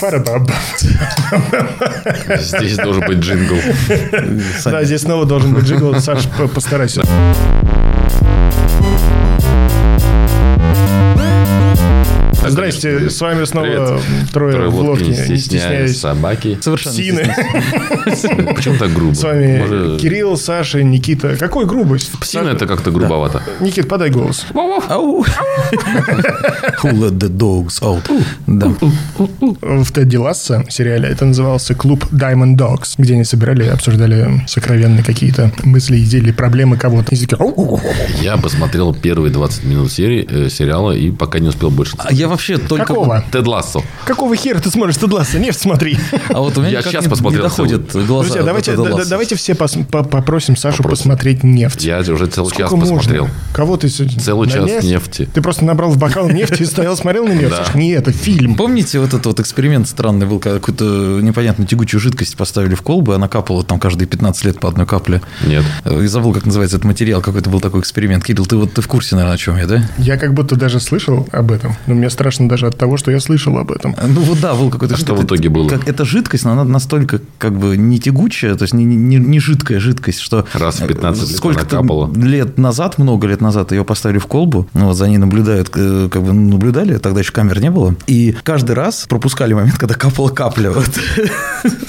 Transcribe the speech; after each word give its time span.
Парабаб. 0.00 0.50
Здесь 2.38 2.76
должен 2.76 3.04
быть 3.06 3.18
джингл. 3.18 3.56
Да, 4.64 4.84
здесь 4.84 5.02
снова 5.02 5.26
должен 5.26 5.54
быть 5.54 5.64
джингл. 5.64 5.94
Саш, 6.00 6.26
по- 6.28 6.48
постарайся. 6.48 7.02
Здрасте, 12.70 13.10
с 13.10 13.20
вами 13.20 13.44
снова 13.44 13.66
Привет. 13.66 14.00
трое, 14.32 14.52
Трое 14.54 14.70
в 14.70 14.80
лодке, 14.80 15.04
не 15.28 15.36
стесняясь. 15.36 15.98
собаки. 15.98 16.58
Совершенно 16.60 16.94
Псины. 16.94 17.34
Почему 18.54 18.76
так 18.78 18.92
грубо? 18.92 19.14
С 19.14 19.22
вами 19.22 19.58
Может, 19.58 20.00
Кирилл, 20.00 20.36
Саша, 20.36 20.82
Никита. 20.82 21.36
Какой 21.36 21.66
грубость? 21.66 22.10
Псина 22.20 22.48
это 22.50 22.66
как-то 22.66 22.90
грубовато. 22.90 23.42
Никит, 23.60 23.88
подай 23.88 24.10
голос. 24.10 24.46
Who 24.54 25.24
let 26.92 27.18
the 27.18 27.28
dogs 27.28 27.80
out? 27.82 28.02
Да. 28.46 28.72
В 29.60 29.92
Тедди 29.92 30.16
Ласса 30.16 30.64
сериале 30.68 31.08
это 31.08 31.24
назывался 31.24 31.74
клуб 31.74 32.04
Diamond 32.12 32.56
Dogs, 32.56 32.94
где 32.98 33.14
они 33.14 33.24
собирали 33.24 33.64
и 33.64 33.68
обсуждали 33.68 34.44
сокровенные 34.46 35.04
какие-то 35.04 35.52
мысли, 35.64 35.98
идеи, 36.02 36.30
проблемы 36.30 36.76
кого-то. 36.76 37.14
Я 38.20 38.36
посмотрел 38.36 38.94
первые 38.94 39.32
20 39.32 39.64
минут 39.64 39.92
серии, 39.92 40.26
э, 40.28 40.48
сериала 40.50 40.92
и 40.92 41.10
пока 41.10 41.38
не 41.38 41.48
успел 41.48 41.70
больше. 41.70 41.94
А 41.98 42.12
я 42.12 42.28
вообще 42.28 42.58
только... 42.68 42.86
Какого? 42.86 43.24
Тед 43.32 43.46
Лассо. 43.46 43.82
Какого 44.04 44.36
хера 44.36 44.58
ты 44.60 44.70
смотришь 44.70 44.96
Тед 44.96 45.12
Ласса? 45.12 45.38
Нефть 45.38 45.60
смотри. 45.60 45.98
А 46.28 46.40
вот 46.40 46.56
у 46.58 46.60
меня 46.60 46.70
Я 46.78 46.82
щас 46.82 47.04
не- 47.04 47.08
посмотрел 47.10 47.42
не 47.44 47.48
доходят 47.48 47.92
глаза. 47.92 48.28
Друзья, 48.28 48.42
давайте, 48.42 48.72
Теда 48.72 48.96
да- 48.96 49.04
давайте 49.04 49.34
все 49.36 49.52
пос- 49.52 49.84
по- 49.84 50.02
попросим 50.04 50.56
Сашу 50.56 50.78
Попросим. 50.78 51.04
посмотреть 51.10 51.42
нефть. 51.44 51.84
Я 51.84 51.98
уже 52.00 52.26
целый 52.26 52.50
час 52.50 52.68
Сколько 52.68 52.76
можно? 52.76 52.96
посмотрел. 52.96 53.28
Кого 53.52 53.76
ты 53.76 53.88
сегодня? 53.88 54.18
Целый 54.20 54.46
На 54.48 54.52
час 54.54 54.66
нефть? 54.66 54.86
нефти. 54.86 55.28
Ты 55.32 55.42
просто 55.42 55.64
набрал 55.64 55.90
в 55.90 55.98
бокал 55.98 56.28
нефти 56.28 56.62
и 56.62 56.66
стоял, 56.66 56.96
смотрел 56.96 57.26
на 57.26 57.32
нее? 57.32 57.48
Да. 57.48 57.64
Саш, 57.64 57.74
Не, 57.74 57.90
это 57.92 58.12
фильм. 58.12 58.54
Помните 58.54 58.98
вот 59.00 59.08
этот 59.08 59.26
вот 59.26 59.40
эксперимент 59.40 59.88
странный 59.88 60.26
был, 60.26 60.38
когда 60.38 60.58
какую-то 60.58 61.20
непонятную 61.22 61.66
тягучую 61.68 62.00
жидкость 62.00 62.36
поставили 62.36 62.74
в 62.74 62.82
колбу, 62.82 63.12
она 63.12 63.28
капала 63.28 63.62
там 63.64 63.78
каждые 63.80 64.06
15 64.06 64.44
лет 64.44 64.60
по 64.60 64.68
одной 64.68 64.86
капле. 64.86 65.20
Нет. 65.46 65.64
И 65.84 66.06
забыл, 66.06 66.32
как 66.32 66.44
называется 66.46 66.76
этот 66.76 66.84
материал, 66.86 67.20
какой-то 67.22 67.50
был 67.50 67.60
такой 67.60 67.80
эксперимент. 67.80 68.24
Кирилл, 68.24 68.46
ты 68.46 68.56
вот 68.56 68.74
ты 68.74 68.82
в 68.82 68.88
курсе, 68.88 69.14
наверное, 69.16 69.34
о 69.34 69.38
чем 69.38 69.56
я, 69.56 69.66
да? 69.66 69.88
Я 69.98 70.16
как 70.16 70.34
будто 70.34 70.56
даже 70.56 70.80
слышал 70.80 71.26
об 71.32 71.50
этом. 71.52 71.76
Но 71.86 71.94
мне 71.94 72.10
страшно 72.10 72.48
даже 72.50 72.66
от 72.66 72.76
того, 72.76 72.96
что 72.96 73.10
я 73.10 73.20
слышал 73.20 73.56
об 73.56 73.70
этом. 73.72 73.94
Ну 74.06 74.20
вот 74.20 74.40
да, 74.40 74.54
был 74.54 74.70
какой-то... 74.70 74.94
А 74.94 74.98
что 74.98 75.14
в 75.14 75.18
это- 75.18 75.26
итоге 75.26 75.48
было? 75.48 75.68
Как, 75.68 75.88
эта 75.88 76.04
жидкость, 76.04 76.44
но 76.44 76.52
она 76.52 76.64
настолько 76.64 77.20
как 77.38 77.56
бы 77.56 77.76
не 77.76 77.98
тягучая, 77.98 78.54
то 78.56 78.64
есть 78.64 78.74
не, 78.74 78.84
не, 78.84 79.16
не 79.16 79.40
жидкая 79.40 79.80
жидкость, 79.80 80.20
что... 80.20 80.44
Раз 80.52 80.80
в 80.80 80.86
15 80.86 81.28
лет 81.28 81.36
Сколько-то 81.36 81.78
она 81.78 81.82
капала. 81.88 82.14
лет 82.14 82.58
назад, 82.58 82.98
много 82.98 83.26
лет 83.26 83.40
назад 83.40 83.72
ее 83.72 83.84
поставили 83.84 84.18
в 84.18 84.26
колбу, 84.26 84.68
ну, 84.74 84.86
вот 84.86 84.96
за 84.96 85.08
ней 85.08 85.18
наблюдают, 85.18 85.70
э, 85.74 86.08
как 86.10 86.22
бы 86.22 86.32
наблюдали, 86.32 86.98
тогда 86.98 87.20
еще 87.20 87.32
камер 87.32 87.60
не 87.60 87.70
было, 87.70 87.94
и 88.06 88.34
каждый 88.42 88.72
раз 88.72 89.06
пропускали 89.08 89.54
момент, 89.54 89.78
когда 89.78 89.94
капала 89.94 90.28
капля. 90.28 90.70
Вот. 90.70 90.90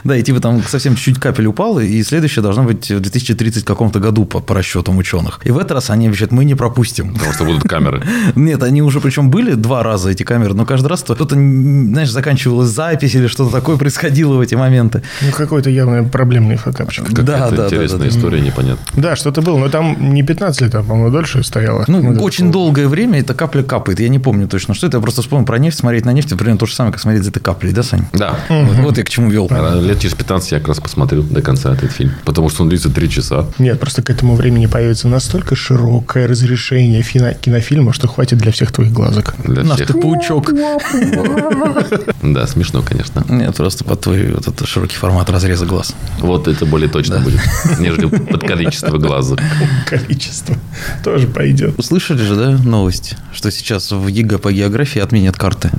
Да, 0.04 0.18
и 0.18 0.24
типа 0.24 0.40
там 0.40 0.62
совсем 0.64 0.96
чуть-чуть 0.96 1.20
капель 1.20 1.46
упала, 1.46 1.80
и 1.80 2.02
следующая 2.04 2.42
должна 2.42 2.64
быть 2.64 2.92
в 2.92 3.00
2030 3.00 3.64
каком-то 3.64 4.00
году 4.00 4.26
по, 4.26 4.40
по 4.40 4.56
расчетам 4.56 4.98
ученых. 4.98 5.40
И 5.44 5.52
в 5.52 5.58
этот 5.58 5.72
раз 5.72 5.90
они 5.90 6.08
обещают, 6.08 6.32
мы 6.32 6.44
не 6.44 6.56
пропустим. 6.56 7.14
Потому 7.14 7.34
что 7.34 7.46
будут 7.46 7.64
камеры. 7.64 8.04
Нет, 8.36 8.64
они 8.64 8.82
уже 8.82 9.00
причем 9.00 9.30
были 9.30 9.54
два 9.54 9.84
раза 9.84 10.10
эти 10.10 10.24
камеры, 10.24 10.51
но 10.54 10.66
каждый 10.66 10.88
раз 10.88 11.04
кто-то, 11.04 11.36
знаешь, 11.36 12.10
заканчивалась 12.10 12.70
запись 12.70 13.16
или 13.16 13.28
что-то 13.28 13.52
такое 13.52 13.78
происходило 13.78 14.36
в 14.36 14.42
эти 14.42 14.56
моменты. 14.56 15.02
Ну, 15.22 15.32
какой-то 15.32 15.70
явно 15.70 16.04
проблемный 16.04 16.58
факапчик. 16.58 17.10
Да, 17.12 17.24
да, 17.24 17.50
да, 17.50 17.66
интересная 17.66 18.00
да, 18.00 18.06
да. 18.06 18.10
история, 18.10 18.42
непонятно. 18.42 18.84
Да, 18.96 19.16
что-то 19.16 19.42
было, 19.42 19.58
но 19.58 19.70
там 19.70 20.14
не 20.14 20.24
15 20.24 20.62
лет, 20.62 20.76
а, 20.76 20.84
по-моему, 20.84 21.12
дольше 21.12 21.44
стояло. 21.44 21.86
Ну, 21.88 22.02
Вот 22.02 22.14
это 22.16 22.22
очень 22.22 22.46
вот. 22.46 22.54
долгое 22.54 22.88
время 22.88 23.20
эта 23.20 23.34
капля 23.34 23.64
капает. 23.64 24.00
Я 24.00 24.10
не 24.10 24.20
помню 24.20 24.48
точно, 24.48 24.74
что 24.74 24.88
это. 24.88 24.98
Я 24.98 25.02
просто 25.02 25.22
вспомнил 25.22 25.46
про 25.46 25.58
нефть. 25.58 25.80
Смотреть 25.80 26.06
на 26.06 26.12
нефть, 26.14 26.30
примерно 26.38 26.58
то 26.60 26.66
же 26.66 26.74
самое, 26.76 26.92
как 26.94 27.02
смотреть 27.02 27.24
за 27.24 27.30
этой 27.32 27.40
каплей, 27.40 27.72
да, 27.74 27.84
Сань? 27.84 28.06
Да. 28.14 28.36
Вот, 28.50 28.78
вот 28.78 28.98
я 28.98 29.04
к 29.04 29.10
чему 29.10 29.30
вел. 29.30 29.48
А 29.50 29.80
Лет 29.80 30.00
через 30.00 30.16
15 30.16 30.52
я 30.52 30.60
как 30.60 30.68
раз 30.70 30.80
посмотрел 30.80 31.24
до 31.24 31.42
конца 31.42 31.74
этот 31.74 31.92
фильм. 31.92 32.12
Потому 32.26 32.50
что 32.50 32.64
он 32.64 32.70
длится 32.70 32.90
3 32.90 33.10
часа. 33.10 33.46
Нет, 33.58 33.80
просто 33.80 34.02
к 34.02 34.10
этому 34.10 34.36
времени 34.36 34.66
появится 34.66 35.08
настолько 35.08 35.56
широкое 35.56 36.28
разрешение 36.28 37.04
кинофильма, 37.04 37.94
что 37.94 38.08
хватит 38.08 38.38
для 38.40 38.52
всех 38.52 38.72
твоих 38.72 38.92
глазок. 38.92 39.36
Для 39.44 39.64
Наш 39.64 39.76
всех. 39.76 39.88
ты 39.88 39.94
паучок. 40.32 40.52
Да, 42.22 42.48
смешно, 42.48 42.82
конечно. 42.82 43.26
Нет, 43.30 43.56
просто 43.56 43.84
под 43.84 44.02
твой 44.02 44.32
вот 44.34 44.48
этот 44.48 44.68
широкий 44.68 44.96
формат 44.96 45.30
разреза 45.30 45.66
глаз. 45.66 45.94
Вот 46.20 46.48
это 46.48 46.66
более 46.66 46.88
точно 46.90 47.20
будет, 47.20 47.40
нежели 47.80 48.06
под 48.08 48.42
количество 48.42 48.98
глаза. 48.98 49.36
Количество 49.88 50.56
тоже 51.04 51.28
пойдет. 51.28 51.78
Услышали 51.80 52.22
же, 52.24 52.36
да, 52.36 52.50
новость, 52.52 53.16
что 53.34 53.52
сейчас 53.52 53.92
в 53.92 54.08
ЕГЭ 54.08 54.38
по 54.38 54.52
географии 54.52 55.00
отменят 55.02 55.36
карты? 55.36 55.72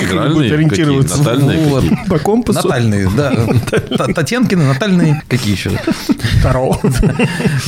Игральные 0.00 0.34
будет 0.34 0.52
ориентироваться? 0.52 1.18
Натальные? 1.18 1.98
По 2.08 2.18
компасу. 2.18 2.66
Натальные, 2.66 3.10
да. 3.16 3.32
Та- 3.96 4.12
Татьянкины, 4.12 4.64
натальные. 4.64 5.22
Какие 5.28 5.54
еще? 5.54 5.70
Таро. 6.42 6.80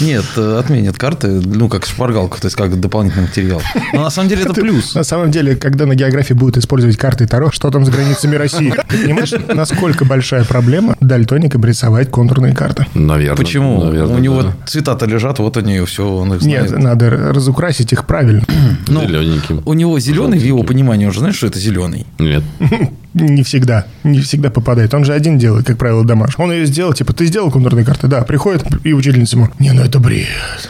Нет, 0.00 0.24
э, 0.36 0.58
отменят 0.58 0.96
карты, 0.96 1.28
ну, 1.28 1.68
как 1.68 1.86
шпаргалку, 1.86 2.40
то 2.40 2.46
есть 2.46 2.56
как 2.56 2.78
дополнительный 2.80 3.26
материал. 3.26 3.62
Но 3.92 4.02
на 4.04 4.10
самом 4.10 4.28
деле 4.28 4.42
это 4.42 4.54
плюс. 4.54 4.94
На 4.94 5.04
самом 5.04 5.30
деле, 5.30 5.56
когда 5.74 5.86
на 5.86 5.96
географии 5.96 6.34
будут 6.34 6.56
использовать 6.56 6.96
карты 6.96 7.26
Таро, 7.26 7.50
что 7.50 7.68
там 7.68 7.84
с 7.84 7.88
границами 7.88 8.36
России? 8.36 8.72
Ты 8.88 8.98
понимаешь, 9.02 9.32
насколько 9.52 10.04
большая 10.04 10.44
проблема 10.44 10.96
дальтоникам 11.00 11.64
рисовать 11.64 12.12
контурные 12.12 12.54
карты? 12.54 12.86
Наверное. 12.94 13.36
Почему? 13.36 13.82
наверное, 13.82 14.14
У 14.14 14.18
него 14.20 14.42
да. 14.42 14.52
цвета-то 14.66 15.06
лежат, 15.06 15.40
вот 15.40 15.56
они, 15.56 15.80
все, 15.80 16.08
он 16.08 16.32
их 16.34 16.42
Нет, 16.42 16.68
знает. 16.68 16.84
надо 16.84 17.10
разукрасить 17.10 17.92
их 17.92 18.06
правильно. 18.06 18.44
Ну, 18.86 19.00
Зелененьким. 19.00 19.62
У 19.64 19.72
него 19.72 19.98
зеленый, 19.98 20.38
в 20.38 20.44
его 20.44 20.62
понимании, 20.62 21.06
он 21.06 21.12
же 21.12 21.18
знает, 21.18 21.34
что 21.34 21.46
это 21.48 21.58
зеленый. 21.58 22.06
Нет. 22.18 22.44
Не 23.14 23.44
всегда. 23.44 23.86
Не 24.02 24.20
всегда 24.20 24.50
попадает. 24.50 24.92
Он 24.92 25.04
же 25.04 25.12
один 25.12 25.38
делает, 25.38 25.66
как 25.66 25.78
правило, 25.78 26.04
домашний. 26.04 26.44
Он 26.44 26.52
ее 26.52 26.66
сделал, 26.66 26.92
типа, 26.92 27.12
ты 27.12 27.26
сделал 27.26 27.50
контурные 27.50 27.84
карты? 27.84 28.08
Да, 28.08 28.22
приходит 28.22 28.64
и 28.84 28.92
учительница 28.92 29.36
ему, 29.36 29.48
не, 29.60 29.72
ну 29.72 29.82
это 29.82 30.00
бред, 30.00 30.26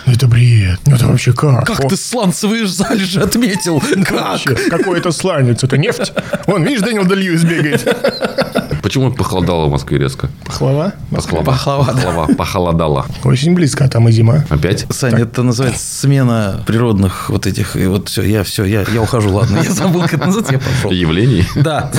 ну 0.07 0.13
это 0.13 0.27
бред, 0.29 0.79
ну 0.87 0.95
это 0.95 1.07
вообще 1.07 1.33
как? 1.33 1.67
Как 1.67 1.81
О, 1.85 1.89
ты 1.89 1.97
сланцевые 1.97 2.67
залежи 2.67 3.21
отметил? 3.21 3.81
Как? 3.81 4.11
вообще, 4.11 4.55
Какой 4.69 4.99
это 4.99 5.11
сланец? 5.11 5.65
Это 5.65 5.79
нефть? 5.79 6.13
Вон, 6.47 6.65
видишь, 6.65 6.83
Дэниел 6.83 7.07
Де 7.07 7.15
Льюис 7.15 7.45
бегает. 7.45 7.83
Почему 8.83 9.11
похолодало 9.11 9.67
в 9.67 9.71
Москве 9.71 9.97
резко? 9.97 10.29
Пахлава? 10.45 10.93
Похлова. 11.11 11.43
Пахлава, 11.43 11.87
да. 11.87 11.93
Похлова. 11.93 12.35
Похолодало. 12.35 13.07
Очень 13.25 13.55
близко, 13.55 13.85
а 13.85 13.89
там 13.89 14.11
и 14.11 14.13
зима. 14.13 14.45
Опять? 14.51 14.85
Саня, 14.91 15.21
это 15.21 15.43
называется 15.43 15.83
смена 15.83 16.63
природных 16.67 17.31
вот 17.31 17.47
этих. 17.47 17.77
И 17.77 17.87
вот 17.87 18.11
все, 18.11 18.23
я 18.23 18.45
все, 18.45 18.65
я, 18.65 18.85
я 18.93 19.01
ухожу, 19.01 19.33
ладно. 19.33 19.61
Я 19.65 19.71
забыл, 19.71 20.03
как 20.03 20.15
это 20.15 20.27
называется, 20.27 20.53
я 20.53 20.59
пошел. 20.59 20.91
Явлений? 20.91 21.47
Да. 21.57 21.91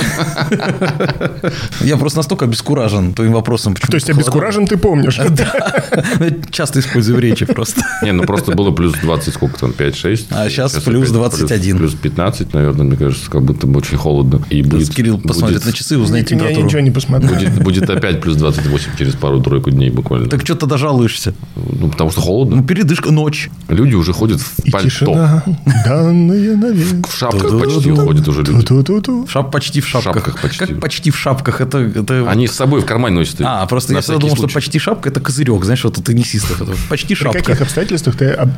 Я 1.80 1.96
просто 1.96 2.18
настолько 2.18 2.44
обескуражен 2.44 3.12
твоим 3.14 3.32
вопросом. 3.32 3.74
То 3.74 3.94
есть 3.94 4.10
обескуражен 4.10 4.66
ты 4.66 4.76
помнишь. 4.76 5.18
Да. 5.30 5.84
Я 6.20 6.30
часто 6.50 6.80
использую 6.80 7.16
в 7.16 7.20
речи 7.20 7.44
просто. 7.46 7.82
Не, 8.02 8.12
ну 8.12 8.24
просто 8.24 8.52
было 8.52 8.70
плюс 8.70 8.94
20, 8.94 9.34
сколько 9.34 9.58
там, 9.58 9.70
5-6. 9.70 10.26
А 10.30 10.48
сейчас 10.48 10.72
Сейчас 10.72 10.82
плюс 10.84 11.10
опять 11.10 11.12
21. 11.38 11.78
Плюс, 11.78 11.92
плюс 11.92 12.00
15, 12.02 12.54
наверное, 12.54 12.84
мне 12.86 12.96
кажется, 12.96 13.30
как 13.30 13.42
будто 13.42 13.66
бы 13.66 13.78
очень 13.78 13.96
холодно. 13.96 14.42
И 14.50 14.62
будет, 14.62 14.90
Кирилл 14.94 15.18
посмотрит 15.18 15.58
будет, 15.58 15.66
на 15.66 15.72
часы 15.72 15.98
узнает 15.98 16.30
Я 16.30 16.36
температуру. 16.36 16.66
ничего 16.66 16.80
не 16.80 16.90
посмотрю. 16.90 17.28
будет, 17.28 17.62
будет 17.62 17.90
опять 17.90 18.20
плюс 18.20 18.36
28 18.36 18.96
через 18.98 19.14
пару-тройку 19.14 19.70
дней 19.70 19.90
буквально. 19.90 20.28
Так 20.28 20.40
что 20.42 20.54
ты 20.54 20.60
тогда 20.60 20.76
жалуешься? 20.78 21.34
Ну, 21.56 21.88
потому 21.90 22.10
что 22.10 22.20
холодно. 22.20 22.56
Ну, 22.56 22.64
передышка, 22.64 23.10
ночь. 23.10 23.50
Люди 23.68 23.94
уже 23.94 24.12
ходят 24.12 24.40
в 24.40 24.60
И 24.64 24.70
пальто. 24.70 24.88
тишина, 24.88 25.42
данная 25.84 26.56
навек. 26.56 27.08
В 27.08 27.16
шапках 27.16 27.58
почти 27.60 27.90
ходят 27.90 28.28
уже 28.28 28.42
люди. 28.42 28.66
В 28.66 29.30
шап, 29.30 29.50
почти 29.52 29.80
в 29.80 29.86
шапках. 29.88 30.25
Шапках 30.26 30.42
почти. 30.42 30.66
Как 30.66 30.80
почти 30.80 31.10
в 31.10 31.18
шапках? 31.18 31.60
Это, 31.60 31.78
это... 31.78 32.28
Они 32.30 32.46
с 32.46 32.52
собой 32.52 32.80
в 32.80 32.86
кармане 32.86 33.16
носят. 33.16 33.40
А, 33.40 33.66
просто 33.66 33.92
на 33.92 33.96
я 33.96 34.02
всегда 34.02 34.18
думал, 34.18 34.34
что 34.34 34.42
случай. 34.42 34.54
почти 34.54 34.78
шапка– 34.78 35.08
это 35.10 35.20
козырек, 35.20 35.64
знаешь, 35.64 35.84
вот 35.84 35.98
у 35.98 36.02
теннисистов. 36.02 36.60
Это 36.60 36.72
почти 36.88 37.14
При 37.14 37.22
шапка. 37.22 37.38
каких 37.42 37.60
обстоятельствах 37.62 38.16
ты 38.16 38.30
об- 38.30 38.50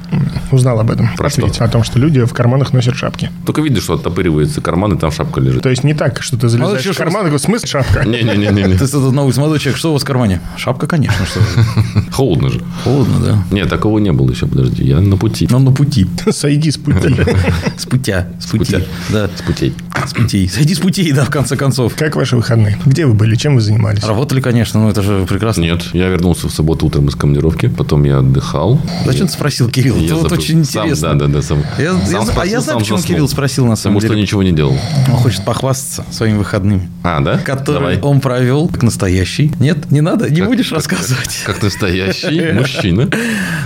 узнал 0.51 0.81
об 0.81 0.91
этом? 0.91 1.09
Про 1.17 1.31
что? 1.31 1.43
Ответь. 1.47 1.61
О 1.61 1.69
том, 1.69 1.85
что 1.85 1.99
люди 1.99 2.25
в 2.25 2.33
карманах 2.33 2.73
носят 2.73 2.97
шапки. 2.97 3.31
Только 3.47 3.61
видно, 3.61 3.81
что 3.81 3.95
оттопыривается 3.95 4.61
карман, 4.61 4.95
и 4.95 4.99
там 4.99 5.11
шапка 5.13 5.41
лежит. 5.41 5.63
То 5.63 5.69
есть 5.71 5.85
не 5.85 5.95
так, 5.95 6.23
что 6.23 6.37
ты 6.39 6.49
залезаешь 6.49 6.83
чё 6.83 6.93
в 6.93 6.97
карман 6.97 7.23
и 7.23 7.25
говоришь, 7.27 7.43
смысл 7.43 7.67
шапка? 7.67 8.05
Не-не-не-не. 8.05 8.63
То 8.77 8.83
есть 8.85 8.95
это 8.95 9.11
новый 9.11 9.35
молодой 9.37 9.59
человек, 9.59 9.79
что 9.79 9.91
у 9.91 9.93
вас 9.93 10.03
в 10.03 10.07
кармане? 10.07 10.41
Шапка, 10.57 10.87
конечно, 10.87 11.25
что. 11.27 11.41
Холодно 12.13 12.51
же. 12.51 12.63
Холодно, 12.85 13.21
да. 13.21 13.45
Нет, 13.51 13.69
такого 13.69 13.99
не 13.99 14.13
было 14.13 14.31
еще, 14.31 14.47
подожди. 14.47 14.85
Я 14.85 15.01
на 15.01 15.17
пути. 15.17 15.47
Но 15.51 15.59
на 15.59 15.73
пути. 15.73 16.07
Сойди 16.31 16.71
с 16.71 16.77
пути. 16.77 17.15
С 17.77 17.87
путя. 17.87 18.29
С 18.41 18.47
пути. 18.47 18.65
путя. 18.65 18.83
Да. 19.11 19.29
С 19.37 19.43
путей. 19.43 19.75
С 20.07 20.13
путей. 20.15 20.49
Сойди 20.49 20.75
с 20.75 20.79
путей, 20.81 21.13
да, 21.13 21.25
в 21.25 21.31
конце 21.31 21.57
концов. 21.59 21.95
Как 21.97 22.17
ваши 22.17 22.37
выходные? 22.37 22.79
Где 22.87 23.05
вы 23.07 23.13
были? 23.15 23.35
Чем 23.37 23.55
вы 23.57 23.61
занимались? 23.61 24.03
Работали, 24.05 24.41
конечно, 24.41 24.81
но 24.81 24.91
это 24.91 25.03
же 25.03 25.27
прекрасно. 25.29 25.61
Нет, 25.63 25.83
я 25.93 26.09
вернулся 26.09 26.49
в 26.49 26.53
субботу 26.53 26.87
утром 26.87 27.09
из 27.09 27.15
командировки, 27.15 27.67
потом 27.69 28.05
я 28.05 28.19
отдыхал. 28.19 28.81
Зачем 29.05 29.27
ты 29.27 29.33
спросил, 29.33 29.69
Кирилл? 29.69 29.97
Я 29.99 30.07
Это 30.07 30.15
вот 30.17 30.33
очень 30.33 30.65
Сам, 30.65 30.85
интересно. 30.85 31.15
да, 31.15 31.27
да, 31.27 31.33
да. 31.35 31.43
Сам, 31.43 31.59
Я, 31.79 31.93
сам 31.93 32.01
я 32.01 32.07
зна- 32.07 32.19
а 32.21 32.27
спросил, 32.27 32.43
я 32.53 32.61
знаю, 32.61 32.63
сам 32.63 32.79
почему 32.79 32.97
заснул. 32.99 33.15
Кирилл 33.15 33.29
спросил 33.29 33.67
на 33.67 33.77
самом 33.77 33.97
Потому 33.97 34.01
что 34.01 34.09
деле. 34.15 34.23
ничего 34.23 34.43
не 34.43 34.53
делал. 34.53 34.79
Он 35.09 35.17
хочет 35.17 35.45
похвастаться 35.45 36.05
своими 36.11 36.39
выходными. 36.39 36.89
А, 37.03 37.21
да? 37.21 37.39
Которые 37.39 37.97
Давай. 37.97 38.01
Он 38.01 38.21
провел 38.21 38.69
как 38.69 38.83
настоящий. 38.83 39.53
Нет, 39.59 39.91
не 39.91 40.01
надо, 40.01 40.31
не 40.31 40.43
будешь 40.43 40.73
рассказывать. 40.73 41.43
Как 41.45 41.63
настоящий 41.63 42.53
мужчина. 42.59 43.09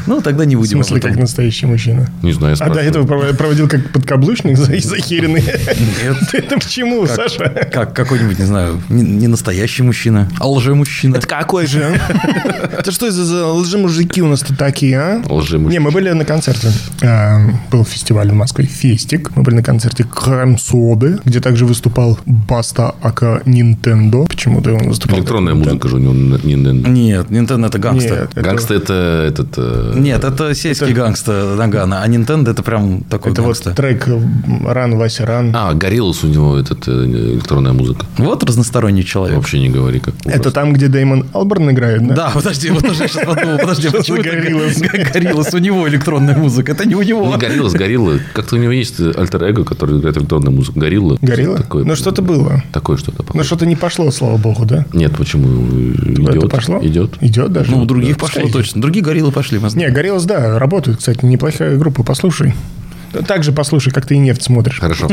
Ну, 0.07 0.21
тогда 0.21 0.45
не 0.45 0.57
В 0.57 0.61
будем. 0.61 0.81
об 0.81 0.85
смысле, 0.87 1.01
как 1.09 1.17
настоящий 1.19 1.67
мужчина. 1.67 2.09
Не 2.23 2.33
знаю, 2.33 2.57
я 2.59 2.65
А 2.67 2.71
до 2.71 2.81
этого 2.81 3.07
пров- 3.07 3.37
проводил 3.37 3.69
как 3.69 3.91
подкаблучник 3.91 4.57
за- 4.57 4.79
захеренный. 4.81 5.43
Нет. 5.43 6.17
Это 6.33 6.57
к 6.59 6.65
чему, 6.67 7.07
Саша? 7.07 7.69
Как 7.83 7.95
какой-нибудь, 7.95 8.39
не 8.39 8.45
знаю, 8.45 8.81
не, 8.89 9.03
не 9.03 9.27
настоящий 9.27 9.83
мужчина, 9.83 10.29
а 10.39 10.49
лже-мужчина. 10.49 11.17
Это 11.17 11.27
какой 11.27 11.67
же? 11.67 11.81
Это 12.79 12.93
что 12.93 13.11
за- 13.11 13.47
лжи-мужики 13.47 14.23
у 14.23 14.29
нас 14.29 14.41
тут 14.41 14.57
такие, 14.57 14.99
а? 14.99 15.23
Лжемужчина. 15.29 15.71
Не, 15.73 15.79
мы 15.81 15.91
были 15.91 16.11
на 16.11 16.25
концерте. 16.25 16.69
А, 17.03 17.41
Был 17.73 17.85
фестиваль 17.85 18.31
в 18.31 18.35
Москве, 18.35 18.67
Фестик. 18.67 19.35
Мы 19.37 19.43
были 19.43 19.57
на 19.57 19.63
концерте 19.63 20.05
Cream 20.05 20.62
Soda, 20.62 21.19
где 21.25 21.41
также 21.41 21.67
выступал 21.67 22.19
Баста 22.27 22.95
aka 23.03 23.43
Nintendo. 23.47 24.25
Почему-то 24.27 24.75
он 24.75 24.89
выступал. 24.89 25.19
Электронная 25.19 25.55
музыка 25.55 25.89
же 25.89 25.97
у 25.97 25.99
него 25.99 26.15
не 26.15 26.55
Nintendo. 26.55 26.89
Нет, 26.89 27.27
Nintendo 27.31 27.67
это 27.67 27.79
это- 27.79 28.41
Gangsta 28.43 28.75
это 28.75 28.93
этот... 29.29 29.49
э, 29.57 29.95
Нет, 29.97 30.23
это 30.25 30.55
сельский 30.55 30.93
гангстер 30.93 31.57
Нагана, 31.57 32.03
а 32.03 32.09
Nintendo 32.09 32.51
это 32.51 32.63
прям 32.63 33.01
такой 33.03 33.33
Это 33.33 33.43
вот 33.43 33.59
трек 33.75 34.09
Run, 34.67 34.97
Вася, 34.97 35.27
Run. 35.27 35.53
А, 35.55 35.75
Gorillaz 35.75 36.25
у 36.25 36.29
него 36.29 36.57
этот 36.59 36.87
э, 36.87 37.39
электронная 37.63 37.73
музыка. 37.73 38.07
Вот 38.19 38.43
разносторонний 38.45 39.05
человек. 39.05 39.37
Вообще 39.37 39.61
не 39.61 39.69
говори 39.69 40.01
как. 40.01 40.15
Это 40.25 40.51
там, 40.51 40.73
где 40.73 40.89
Дэймон 40.89 41.27
Алберн 41.33 41.71
играет, 41.71 42.07
да? 42.07 42.15
Да, 42.15 42.31
подожди, 42.35 42.71
вот 42.71 42.85
уже 42.85 43.09
сейчас 43.09 43.25
подумал, 43.25 43.59
подожди, 43.61 43.89
Что 43.89 43.99
почему 43.99 44.19
это 44.19 44.31
Гориллас? 44.31 44.79
Гориллас? 45.13 45.55
У 45.55 45.59
него 45.59 45.89
электронная 45.89 46.37
музыка, 46.37 46.73
это 46.73 46.87
не 46.87 46.95
у 46.95 47.03
него. 47.03 47.27
Не 47.27 47.39
Гориллас, 47.39 47.73
Горилла. 47.73 48.19
Как-то 48.35 48.57
у 48.57 48.59
него 48.59 48.73
есть 48.73 49.01
альтер-эго, 49.01 49.65
который 49.65 49.99
играет 49.99 50.17
электронную 50.17 50.53
музыку. 50.55 50.79
Горилла. 50.81 51.19
Горилла? 51.21 51.59
Такое, 51.59 51.85
Ну, 51.85 51.97
что-то 51.97 52.23
было. 52.23 52.63
Такое 52.73 52.97
что-то 52.97 53.25
Но 53.35 53.43
что-то 53.43 53.67
не 53.67 53.77
пошло, 53.77 54.11
слава 54.11 54.37
богу, 54.37 54.65
да? 54.65 54.87
Нет, 54.93 55.17
почему? 55.17 55.93
Это 56.03 56.39
Идет. 56.39 56.51
пошло? 56.51 56.81
Идет. 56.83 57.17
Идет 57.21 57.53
даже. 57.53 57.71
Ну, 57.71 57.83
у 57.83 57.85
других 57.85 58.17
пошло 58.17 58.49
точно. 58.49 58.81
Другие 58.81 59.05
гориллы 59.05 59.33
пошли. 59.33 59.61
Не, 59.75 59.91
Гориллас, 59.91 60.25
да, 60.25 60.59
работают, 60.59 60.99
кстати, 60.99 61.25
неплохая 61.25 61.77
группа, 61.77 62.03
послушай. 62.03 62.55
Так 63.27 63.45
же 63.45 63.53
послушай, 63.53 63.93
как 63.93 64.07
ты 64.07 64.15
и 64.15 64.19
нефть 64.19 64.43
смотришь. 64.43 64.79
Хорошо. 64.81 65.09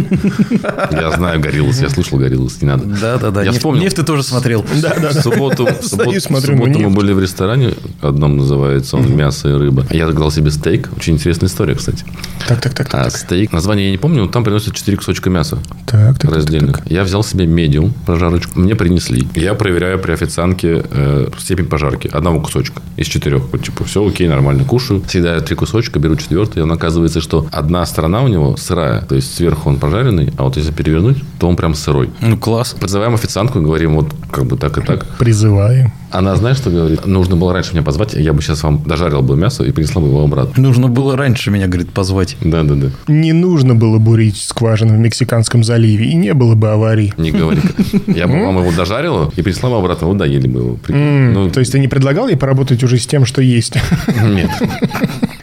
Я 0.92 1.12
знаю 1.12 1.40
Гориллас, 1.40 1.82
я 1.82 1.90
слушал 1.90 2.18
Гориллас, 2.18 2.62
не 2.62 2.68
надо. 2.68 2.86
Да, 2.86 3.18
да, 3.18 3.32
да. 3.32 3.44
Я 3.44 3.50
Нефть- 3.52 3.58
вспомнил. 3.58 3.82
Нефть 3.82 3.96
ты 3.98 4.04
тоже 4.04 4.24
смотрел. 4.24 4.66
Да, 4.82 4.96
да, 5.00 5.10
В 5.10 5.14
субботу, 5.22 5.66
в 5.66 5.86
субботу, 5.86 6.20
смотрю 6.20 6.56
мы 6.56 6.90
были 6.90 7.14
в 7.14 7.20
ресторане, 7.20 7.74
одном 8.02 8.38
называется 8.38 8.98
он 8.98 9.16
«Мясо 9.16 9.50
и 9.50 9.54
рыба». 9.54 9.86
Я 9.90 10.08
заказал 10.08 10.32
себе 10.32 10.52
стейк. 10.52 10.90
Очень 10.96 11.16
интересная 11.16 11.50
история, 11.50 11.76
кстати. 11.76 12.06
Так, 12.48 12.62
так, 12.62 12.74
так, 12.74 12.90
так. 12.90 13.08
А 13.08 13.10
стейк, 13.10 13.52
название 13.52 13.86
я 13.88 13.92
не 13.92 13.98
помню, 13.98 14.24
но 14.24 14.28
там 14.28 14.44
приносят 14.44 14.74
4 14.76 14.98
кусочка 14.98 15.30
мяса. 15.30 15.60
Так, 15.86 16.20
так, 16.20 16.32
раздельных. 16.32 16.82
Я 16.86 17.04
взял 17.04 17.24
себе 17.24 17.46
медиум 17.46 17.94
прожарочку. 18.06 18.60
Мне 18.60 18.76
принесли. 18.76 19.28
Я 19.36 19.54
проверяю 19.54 20.00
при 20.00 20.12
официантке 20.14 20.84
э, 20.90 21.28
степень 21.38 21.66
пожарки. 21.66 22.08
Одного 22.12 22.40
кусочка 22.42 22.82
из 22.98 23.08
четырех. 23.08 23.44
Вот, 23.52 23.64
типа, 23.64 23.84
все 23.84 24.06
окей, 24.08 24.28
нормально 24.28 24.64
кушаю. 24.64 25.04
Съедаю 25.08 25.42
три 25.42 25.56
кусочка, 25.56 26.00
беру 26.00 26.16
четвертый. 26.16 26.60
И 26.60 26.62
он 26.62 26.72
оказывается, 26.72 27.22
что 27.22 27.48
одна 27.52 27.86
сторона 27.90 28.22
у 28.24 28.28
него 28.28 28.56
сырая. 28.58 29.02
То 29.02 29.16
есть 29.16 29.36
сверху 29.36 29.70
он 29.70 29.78
прожаренный, 29.78 30.32
а 30.38 30.44
вот 30.44 30.58
если 30.58 30.72
перевернуть, 30.72 31.18
то 31.40 31.48
он 31.48 31.56
прям 31.56 31.74
сырой. 31.74 32.10
Ну, 32.22 32.38
класс. 32.38 32.76
Подзываем 32.80 33.14
официантку 33.14 33.60
и 33.60 33.64
говорим, 33.64 33.96
вот 33.96 34.14
как 34.32 34.46
бы 34.46 34.58
так 34.58 34.78
и 34.78 34.82
так. 34.82 35.06
Призываем. 35.18 35.92
Она, 36.12 36.36
знаешь, 36.36 36.58
что 36.58 36.72
говорит? 36.72 37.06
Нужно 37.06 37.36
было 37.36 37.54
раньше 37.54 37.74
меня 37.74 37.84
позвать, 37.84 38.14
я 38.14 38.34
бы 38.34 38.42
сейчас 38.42 38.64
вам 38.64 38.84
дожарил 38.84 39.22
бы 39.22 39.36
мясо 39.36 39.64
и 39.64 39.72
принесла 39.72 40.02
бы 40.02 40.08
его 40.08 40.24
обратно. 40.24 40.62
Нужно 40.62 40.88
было 40.88 41.16
раньше 41.16 41.52
меня, 41.52 41.68
говорит, 41.68 41.92
позвать. 41.92 42.36
Да, 42.42 42.64
да, 42.64 42.74
да. 42.76 42.88
Не 43.08 43.32
нужно 43.32 43.76
было 43.76 44.00
бурить 44.00 44.38
скважину 44.38 44.96
в 44.96 45.00
Мексиканском 45.00 45.64
заливе, 45.64 46.10
и 46.10 46.16
не 46.16 46.34
было 46.34 46.56
бы 46.56 46.70
аварий. 46.72 47.14
Не 47.18 47.32
говори. 47.32 47.62
Я 48.08 48.28
бы 48.28 48.44
вам 48.44 48.60
его 48.60 48.72
дожарила 48.76 49.32
и 49.36 49.42
принесла 49.42 49.70
бы 49.70 49.78
обратно. 49.78 50.08
Вот 50.08 50.18
доели 50.18 50.48
бы 50.48 50.60
его. 50.60 50.78
Ну, 50.88 51.52
То 51.52 51.60
есть 51.60 51.72
ты 51.72 51.80
не 51.80 51.88
предлагал 51.88 52.28
ей 52.28 52.38
поработать 52.38 52.84
уже 52.84 52.98
с 52.98 53.06
тем, 53.06 53.26
что 53.26 53.42
есть? 53.42 53.76
нет. 54.24 54.50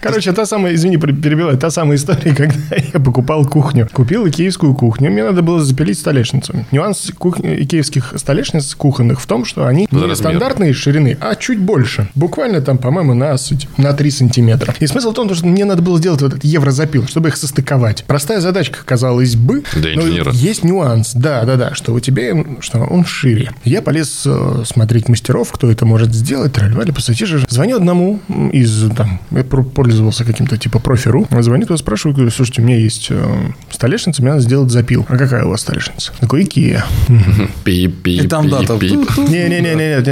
Короче, 0.08 0.32
та 0.32 0.46
самая, 0.46 0.74
извини, 0.74 0.96
пер- 0.96 1.20
перебиваю, 1.20 1.56
та 1.58 1.70
самая 1.70 1.96
история, 1.96 2.34
когда 2.36 2.54
я 2.94 3.00
покупал 3.00 3.44
кухню. 3.46 3.88
Купил 3.92 4.26
икеевскую 4.28 4.74
кухню, 4.74 5.10
мне 5.10 5.24
надо 5.24 5.42
было 5.42 5.62
запилить 5.62 5.98
столешницу. 5.98 6.54
Нюанс 6.72 7.10
кухни, 7.18 7.56
икеевских 7.62 8.14
столешниц 8.16 8.74
кухонных 8.74 9.20
в 9.20 9.26
том, 9.26 9.44
что 9.44 9.66
они 9.66 9.88
За 9.90 9.96
не 9.98 10.02
размер. 10.02 10.16
стандартной 10.16 10.72
ширины, 10.72 11.16
а 11.20 11.34
чуть 11.34 11.58
больше. 11.58 12.08
Буквально 12.14 12.60
там, 12.60 12.78
по-моему, 12.78 13.14
на, 13.14 13.36
суть- 13.36 13.68
на 13.78 13.92
3 13.92 14.10
сантиметра. 14.10 14.74
И 14.80 14.86
смысл 14.86 15.10
в 15.10 15.14
том, 15.14 15.32
что 15.34 15.46
мне 15.46 15.64
надо 15.64 15.82
было 15.82 15.98
сделать 15.98 16.20
вот 16.22 16.32
этот 16.32 16.44
еврозапил, 16.44 17.06
чтобы 17.06 17.28
их 17.28 17.36
состыковать. 17.36 18.04
Простая 18.06 18.40
задачка, 18.40 18.78
казалось 18.84 19.36
бы. 19.36 19.62
Для 19.74 19.94
но 19.96 20.02
инженера. 20.02 20.32
есть 20.32 20.64
нюанс, 20.64 21.12
да, 21.14 21.44
да, 21.44 21.56
да, 21.56 21.74
что 21.74 21.92
у 21.92 22.00
тебя, 22.00 22.32
что 22.60 22.78
он 22.80 23.04
шире. 23.04 23.50
Я 23.64 23.82
полез 23.82 24.22
э, 24.26 24.62
смотреть 24.64 25.08
мастеров, 25.08 25.50
кто 25.52 25.70
это 25.70 25.84
может 25.86 26.12
сделать, 26.14 26.52
тролливали, 26.52 26.90
пассатижи. 26.90 27.44
Звоню 27.48 27.76
одному 27.76 28.20
из, 28.52 28.90
там, 28.96 29.20
я 29.30 29.44
пр- 29.44 29.64
пользовался 29.96 30.24
каким-то 30.26 30.58
типа 30.58 30.78
профи.ру. 30.78 31.26
Звоню 31.40 31.66
туда, 31.66 31.78
спрашиваю, 31.78 32.14
говорю, 32.14 32.30
слушайте, 32.30 32.60
у 32.60 32.64
меня 32.66 32.76
есть 32.76 33.06
э, 33.10 33.24
столешница, 33.70 34.20
мне 34.20 34.32
надо 34.32 34.42
сделать 34.42 34.70
запил. 34.70 35.06
А 35.08 35.16
какая 35.16 35.44
у 35.44 35.48
вас 35.48 35.62
столешница? 35.62 36.12
Такой, 36.20 36.44
Икея. 36.44 36.84
И 37.64 38.26
там 38.28 38.50
дата. 38.50 38.78
пип. 38.78 39.08
Не-не-не-не, 39.16 40.02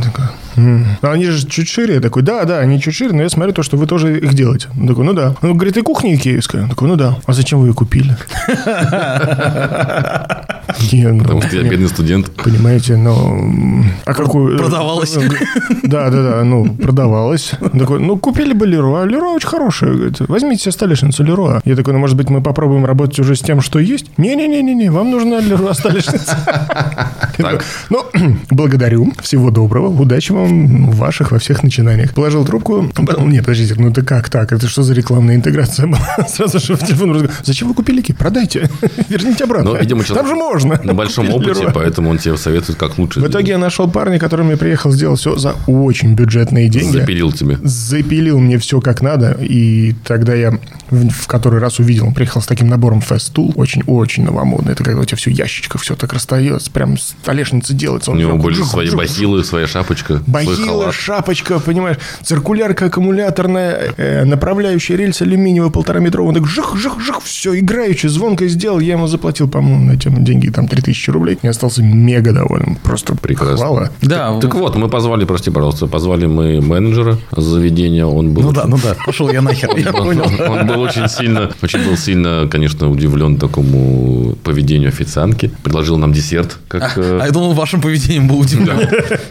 такой. 0.00 0.24
«М, 0.56 0.86
а 1.02 1.12
Они 1.12 1.26
же 1.26 1.46
чуть 1.46 1.68
шире. 1.68 1.94
Я 1.94 2.00
такой, 2.00 2.22
да, 2.22 2.44
да, 2.44 2.58
они 2.58 2.80
чуть 2.80 2.94
шире, 2.94 3.12
но 3.12 3.22
я 3.22 3.28
смотрю 3.28 3.52
то, 3.52 3.62
что 3.62 3.76
вы 3.76 3.86
тоже 3.86 4.18
их 4.18 4.34
делаете. 4.34 4.68
Он 4.78 4.86
такой, 4.86 5.04
ну 5.04 5.12
да. 5.12 5.34
Он 5.42 5.54
говорит, 5.54 5.76
и 5.76 5.82
кухня 5.82 6.14
икеевская? 6.14 6.64
Он 6.64 6.68
такой, 6.68 6.88
ну 6.88 6.96
да. 6.96 7.16
А 7.26 7.32
зачем 7.32 7.60
вы 7.60 7.68
ее 7.68 7.74
купили? 7.74 8.16
Не, 10.92 11.08
ну, 11.08 11.22
Потому 11.22 11.42
что 11.42 11.56
я 11.56 11.62
бедный 11.62 11.88
студент. 11.88 12.30
Понимаете, 12.30 12.96
но... 12.96 13.12
м, 13.38 13.84
А 14.04 14.14
какую... 14.14 14.58
продавалась. 14.58 15.16
Да, 15.82 16.08
да, 16.10 16.22
да, 16.22 16.44
ну, 16.44 16.72
продавалась. 16.74 17.52
Он 17.60 17.70
Такой, 17.70 17.98
ну, 18.00 18.16
купили 18.16 18.52
бы 18.52 18.66
Леруа. 18.66 19.04
Леруа 19.06 19.34
очень 19.34 19.48
хорошая. 19.48 19.92
Говорит, 19.92 20.20
возьмите 20.20 20.62
себе 20.62 20.72
столешницу 20.72 21.24
Леруа. 21.24 21.60
Я 21.64 21.74
такой, 21.74 21.92
ну, 21.94 21.98
может 21.98 22.16
быть, 22.16 22.30
мы 22.30 22.40
попробуем 22.42 22.84
работать 22.86 23.18
уже 23.18 23.34
с 23.34 23.40
тем, 23.40 23.60
что 23.60 23.78
есть? 23.80 24.06
Не-не-не-не, 24.18 24.90
вам 24.90 25.10
нужна 25.10 25.40
Леруа 25.40 25.72
столешница. 25.74 26.36
Так. 27.40 27.64
Ну, 27.88 28.04
благодарю. 28.50 29.12
Всего 29.22 29.50
доброго. 29.50 29.88
Удачи 29.88 30.32
вам 30.32 30.90
в 30.90 30.96
ваших 30.96 31.30
во 31.32 31.38
всех 31.38 31.62
начинаниях. 31.62 32.12
Положил 32.12 32.44
трубку. 32.44 32.86
Нет, 33.20 33.44
подождите, 33.46 33.74
ну 33.78 33.88
это 33.90 34.02
как 34.04 34.28
так? 34.28 34.52
Это 34.52 34.68
что 34.68 34.82
за 34.82 34.92
рекламная 34.92 35.36
интеграция 35.36 35.86
была? 35.86 36.26
Сразу 36.28 36.58
же 36.58 36.74
в 36.74 36.80
телефон 36.80 37.12
разговор. 37.12 37.34
Зачем 37.42 37.68
вы 37.68 37.74
купили 37.74 38.02
ки? 38.02 38.12
Продайте. 38.12 38.68
Верните 39.08 39.44
обратно. 39.44 39.70
Но, 39.70 39.74
Ну, 39.76 39.80
видимо, 39.80 40.00
Там 40.02 40.06
человек 40.08 40.28
же 40.28 40.34
можно. 40.34 40.59
На 40.64 40.94
большом 40.94 41.30
опыте, 41.30 41.70
поэтому 41.72 42.10
он 42.10 42.18
тебе 42.18 42.36
советует, 42.36 42.78
как 42.78 42.98
лучше 42.98 43.20
В 43.20 43.26
итоге 43.26 43.52
я 43.52 43.58
нашел 43.58 43.90
парня, 43.90 44.18
который 44.18 44.44
мне 44.44 44.56
приехал 44.56 44.92
сделать 44.92 45.20
все 45.20 45.36
за 45.36 45.54
очень 45.66 46.14
бюджетные 46.14 46.68
деньги. 46.68 46.98
Запилил 46.98 47.32
тебе. 47.32 47.58
Запилил 47.62 48.38
мне 48.38 48.58
все 48.58 48.80
как 48.80 49.02
надо. 49.02 49.36
И 49.40 49.94
тогда 50.04 50.34
я 50.34 50.58
в, 50.90 51.08
в 51.08 51.26
который 51.26 51.60
раз 51.60 51.78
увидел, 51.78 52.06
он 52.06 52.14
приехал 52.14 52.42
с 52.42 52.46
таким 52.46 52.68
набором 52.68 53.00
фест-тул. 53.00 53.52
Очень-очень 53.56 54.24
новомодный. 54.24 54.72
Это 54.72 54.84
когда 54.84 55.00
у 55.00 55.04
тебя 55.04 55.16
все 55.16 55.30
ящичка, 55.30 55.78
все 55.78 55.94
так 55.94 56.12
расстается. 56.12 56.70
Прям 56.70 56.98
столешница 56.98 57.74
делается. 57.74 58.10
У 58.10 58.14
него 58.14 58.36
были 58.36 58.62
свои 58.62 58.90
бахилы, 58.90 59.44
своя 59.44 59.66
шапочка, 59.66 60.22
Бахила, 60.26 60.92
шапочка, 60.92 61.58
понимаешь, 61.58 61.98
циркулярка 62.22 62.86
аккумуляторная, 62.86 63.94
э, 63.96 64.24
направляющая 64.24 64.96
рельс 64.96 65.22
алюминиевая 65.22 65.70
полтора 65.70 66.00
метровая. 66.00 66.30
Он 66.30 66.34
так 66.34 66.46
жих, 66.46 66.76
жих, 66.76 67.00
жих, 67.00 67.22
все, 67.22 67.58
играючи, 67.58 68.06
звонко 68.06 68.46
сделал. 68.48 68.80
Я 68.80 68.94
ему 68.94 69.06
заплатил, 69.06 69.48
по-моему, 69.48 69.86
на 69.86 69.92
эти 69.92 70.08
деньги 70.08 70.49
там 70.50 70.68
3000 70.68 71.10
рублей. 71.10 71.38
Я 71.42 71.50
остался 71.50 71.82
мега 71.82 72.32
доволен. 72.32 72.76
Просто 72.82 73.14
Прекрасно. 73.14 73.56
хвала. 73.56 73.90
Да, 74.02 74.38
Так 74.40 74.54
вот, 74.54 74.76
мы 74.76 74.88
позвали, 74.88 75.24
прости, 75.24 75.50
пожалуйста, 75.50 75.86
позвали 75.86 76.26
мы 76.26 76.60
менеджера 76.60 77.18
заведения. 77.36 78.06
Он 78.06 78.32
был 78.32 78.42
ну 78.42 78.52
да, 78.52 78.64
ну 78.66 78.78
да, 78.82 78.94
пошел 79.06 79.30
я 79.30 79.42
нахер, 79.42 79.70
я 79.76 79.90
Он, 79.92 80.04
понял. 80.06 80.24
он 80.50 80.66
был 80.66 80.80
очень 80.80 81.08
сильно, 81.08 81.50
очень 81.62 81.84
был 81.84 81.96
сильно, 81.96 82.48
конечно, 82.50 82.90
удивлен 82.90 83.36
такому 83.38 84.34
поведению 84.44 84.88
официантки. 84.88 85.50
Предложил 85.62 85.98
нам 85.98 86.12
десерт, 86.12 86.58
как 86.68 86.96
э, 86.98 87.18
А 87.20 87.26
я 87.26 87.30
думал, 87.30 87.52
вашим 87.52 87.80
поведением 87.80 88.28
был 88.28 88.38
удивлен. 88.40 88.78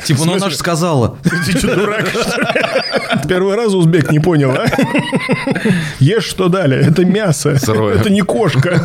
Типа, 0.06 0.26
ну 0.26 0.34
она 0.36 0.50
же 0.50 0.56
сказала. 0.56 1.18
Ты 1.24 1.58
что, 1.58 1.76
дурак? 1.76 2.06
Первый 3.28 3.56
раз 3.56 3.74
узбек 3.74 4.12
не 4.12 4.20
понял, 4.20 4.52
а? 4.52 4.66
Ешь, 6.00 6.24
что 6.26 6.48
дали. 6.48 6.78
Это 6.78 7.06
мясо. 7.06 7.58
Сырое. 7.58 7.96
Это 7.96 8.10
не 8.10 8.22
кошка. 8.22 8.82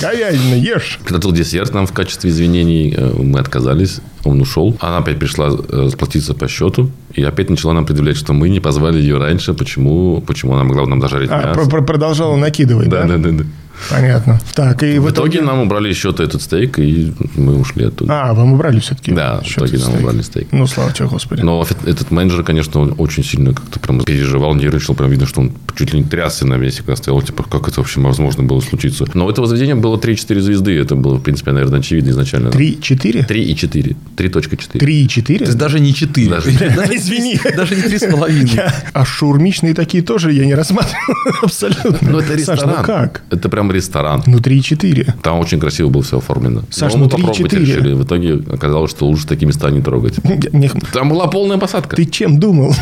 Говядина, 0.00 0.54
ешь. 0.54 0.98
Предложил 1.20 1.32
десерт 1.32 1.74
нам 1.74 1.86
в 1.86 1.92
качестве 1.92 2.30
извинений. 2.30 2.94
Э, 2.96 3.12
Мы 3.22 3.38
отказались. 3.40 4.00
Он 4.24 4.40
ушел. 4.40 4.76
Она 4.80 4.98
опять 4.98 5.18
пришла 5.18 5.48
э, 5.50 5.88
сплотиться 5.92 6.34
по 6.34 6.48
счету. 6.48 6.90
И 7.14 7.22
опять 7.22 7.50
начала 7.50 7.72
нам 7.74 7.84
предъявлять, 7.86 8.16
что 8.16 8.32
мы 8.32 8.48
не 8.48 8.60
позвали 8.60 8.98
ее 8.98 9.18
раньше. 9.18 9.54
Почему, 9.54 10.20
почему 10.26 10.54
она 10.54 10.64
могла 10.64 10.86
нам 10.86 11.00
дожарить 11.00 11.30
А, 11.30 11.38
мясо. 11.42 11.60
про- 11.60 11.68
про- 11.70 11.82
продолжала 11.82 12.36
накидывать, 12.36 12.88
Да, 12.88 13.02
да? 13.02 13.16
да, 13.16 13.18
да, 13.18 13.30
да. 13.38 13.44
Понятно. 13.90 14.40
Так, 14.54 14.82
и 14.82 14.98
В 14.98 15.10
итоге 15.10 15.40
нам 15.42 15.60
убрали 15.60 15.92
счет 15.92 16.20
этот 16.20 16.42
стейк, 16.42 16.78
и 16.78 17.12
мы 17.36 17.56
ушли 17.58 17.86
оттуда. 17.86 18.12
А, 18.30 18.34
вам 18.34 18.52
убрали 18.54 18.80
все-таки? 18.80 19.12
Да, 19.12 19.40
в 19.40 19.48
итоге 19.48 19.78
нам 19.78 19.94
убрали 19.94 20.22
стейк. 20.22 20.48
Ну, 20.52 20.66
слава 20.66 20.92
тебе, 20.92 21.08
Господи. 21.08 21.42
Но 21.42 21.66
этот 21.84 22.10
менеджер, 22.10 22.42
конечно, 22.44 22.80
он 22.80 22.94
очень 22.98 23.24
сильно 23.24 23.52
как-то 23.54 23.78
прям 23.80 24.00
переживал, 24.00 24.54
нервничал. 24.54 24.94
Прям 24.94 25.10
видно, 25.10 25.26
что 25.26 25.40
он 25.40 25.52
чуть 25.76 25.92
ли 25.92 26.00
не 26.00 26.04
трясся 26.04 26.46
на 26.46 26.54
месте, 26.54 26.82
когда 26.82 26.96
стоял. 26.96 27.20
Типа, 27.22 27.42
как 27.44 27.68
это 27.68 27.80
вообще 27.80 28.00
возможно 28.00 28.42
было 28.44 28.60
случиться? 28.60 29.06
Но 29.14 29.26
у 29.26 29.30
этого 29.30 29.46
заведения 29.46 29.74
было 29.76 29.96
3-4 29.96 30.40
звезды. 30.40 30.78
Это 30.78 30.94
было, 30.94 31.16
в 31.16 31.22
принципе, 31.22 31.52
наверное, 31.52 31.80
очевидно 31.80 32.10
изначально. 32.10 32.48
3-4? 32.48 33.24
3 33.26 33.42
и 33.44 33.56
4. 33.56 33.96
3.4. 34.16 34.78
3 34.78 35.02
и 35.04 35.08
4? 35.08 35.38
То 35.38 35.44
есть 35.46 35.58
даже 35.58 35.80
не 35.80 35.94
4. 35.94 36.28
Даже- 36.28 36.50
Извини. 36.96 37.40
Даже 37.56 37.74
не 37.74 37.82
3,5. 37.82 38.72
А 38.92 39.04
шаурмичные 39.04 39.74
такие 39.74 40.02
тоже 40.02 40.32
я 40.32 40.44
не 40.46 40.54
рассматривал 40.54 41.14
абсолютно. 41.42 41.98
Ну, 42.02 42.18
это 42.18 42.28
Саш, 42.28 42.38
ресторан. 42.38 42.74
ну 42.78 42.84
как? 42.84 43.22
Это 43.30 43.48
прям 43.48 43.71
ресторан. 43.72 44.22
Ну, 44.26 44.38
3 44.40 44.58
и 44.58 44.62
4. 44.62 45.14
Там 45.22 45.38
очень 45.38 45.58
красиво 45.60 45.88
было 45.88 46.02
все 46.02 46.18
оформлено. 46.18 46.62
Саш, 46.70 46.94
ну, 46.94 47.06
3,4. 47.06 47.10
попробовать 47.10 47.52
решили. 47.52 47.94
В 47.94 48.04
итоге 48.04 48.34
оказалось, 48.52 48.90
что 48.90 49.06
лучше 49.06 49.26
такие 49.26 49.46
места 49.46 49.70
не 49.70 49.80
трогать. 49.80 50.22
Не- 50.52 50.70
Там 50.92 51.08
была 51.10 51.26
полная 51.28 51.58
посадка. 51.58 51.96
Ты 51.96 52.04
чем 52.04 52.38
думал? 52.38 52.74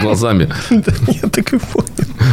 Глазами. 0.00 0.48
Да 0.70 0.92
Я 1.08 1.28
так 1.28 1.52
и 1.54 1.58
понял. 1.58 1.86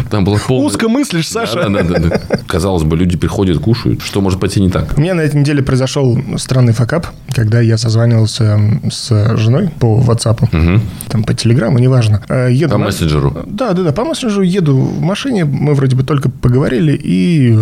Там 0.10 0.24
была 0.24 0.38
полная... 0.46 0.68
Узко 0.68 0.88
мыслишь, 0.90 1.28
Саша. 1.28 1.68
Да, 1.70 1.84
да, 1.84 1.84
да, 1.84 2.00
да. 2.00 2.38
Казалось 2.48 2.84
бы, 2.84 2.96
люди 2.98 3.18
приходят, 3.18 3.60
кушают. 3.60 4.02
Что 4.02 4.22
может 4.22 4.40
пойти 4.40 4.62
не 4.62 4.70
так? 4.70 4.94
У 4.98 5.02
меня 5.02 5.14
на 5.14 5.22
этой 5.22 5.40
неделе 5.40 5.64
произошел 5.64 6.18
странный 6.38 6.74
факап, 6.74 7.08
когда 7.34 7.60
я 7.62 7.78
созванивался 7.78 8.60
с 8.90 9.36
женой 9.38 9.70
по 9.80 10.00
WhatsApp, 10.06 10.80
там 11.10 11.24
по 11.24 11.34
Телеграму, 11.34 11.80
неважно. 11.80 12.24
Э, 12.30 12.50
Еду 12.52 12.74
По 12.74 12.78
на- 12.78 12.86
мессенджеру. 12.86 13.36
Да, 13.46 13.74
да, 13.74 13.84
да, 13.84 13.92
по 13.92 14.06
мессенджеру 14.06 14.44
еду 14.44 14.76
в 14.78 15.02
машине, 15.02 15.46
мы 15.46 15.74
вроде 15.74 15.96
бы 15.96 16.04
только 16.04 16.30
поговорили, 16.30 16.94
и 16.94 17.52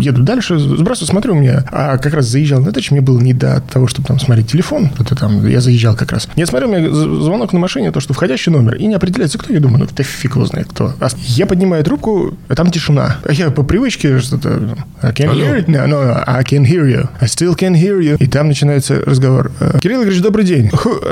еду 0.00 0.22
дальше, 0.22 0.58
сбрасываю, 0.58 1.08
смотрю, 1.08 1.34
у 1.34 1.38
меня, 1.38 1.64
а 1.70 1.98
как 1.98 2.14
раз 2.14 2.26
заезжал 2.26 2.60
на 2.60 2.72
тач, 2.72 2.90
мне 2.90 3.00
было 3.00 3.20
не 3.20 3.32
до 3.32 3.62
того, 3.72 3.86
чтобы 3.86 4.08
там 4.08 4.18
смотреть 4.18 4.50
телефон, 4.50 4.90
это 4.98 5.14
там, 5.14 5.46
я 5.46 5.60
заезжал 5.60 5.94
как 5.94 6.12
раз. 6.12 6.28
Я 6.36 6.46
смотрю, 6.46 6.68
у 6.68 6.72
меня 6.72 6.90
звонок 6.90 7.52
на 7.52 7.58
машине, 7.58 7.90
то, 7.92 8.00
что 8.00 8.14
входящий 8.14 8.50
номер, 8.52 8.74
и 8.76 8.86
не 8.86 8.94
определяется, 8.94 9.38
кто, 9.38 9.52
я 9.52 9.60
думаю, 9.60 9.80
ну, 9.80 9.86
да 9.94 10.02
фиг 10.02 10.34
его 10.36 10.46
знает, 10.46 10.68
кто. 10.70 10.94
А 11.00 11.08
я 11.14 11.46
поднимаю 11.46 11.84
трубку, 11.84 12.34
а 12.48 12.54
там 12.54 12.70
тишина. 12.70 13.18
А 13.24 13.32
я 13.32 13.50
по 13.50 13.62
привычке 13.62 14.18
что-то, 14.20 14.76
I 15.02 15.12
can 15.12 15.32
hear 15.34 15.56
it 15.56 15.66
now, 15.66 15.86
no, 15.86 16.22
I 16.26 16.42
can 16.42 16.64
hear 16.64 16.86
you, 16.86 17.08
I 17.20 17.26
still 17.26 17.56
can 17.56 17.74
hear 17.74 18.00
you. 18.00 18.16
И 18.18 18.26
там 18.26 18.48
начинается 18.48 19.00
разговор. 19.04 19.52
Э, 19.60 19.78
Кирилл 19.80 20.02
Игоревич, 20.02 20.22
добрый 20.22 20.44
день. 20.44 20.70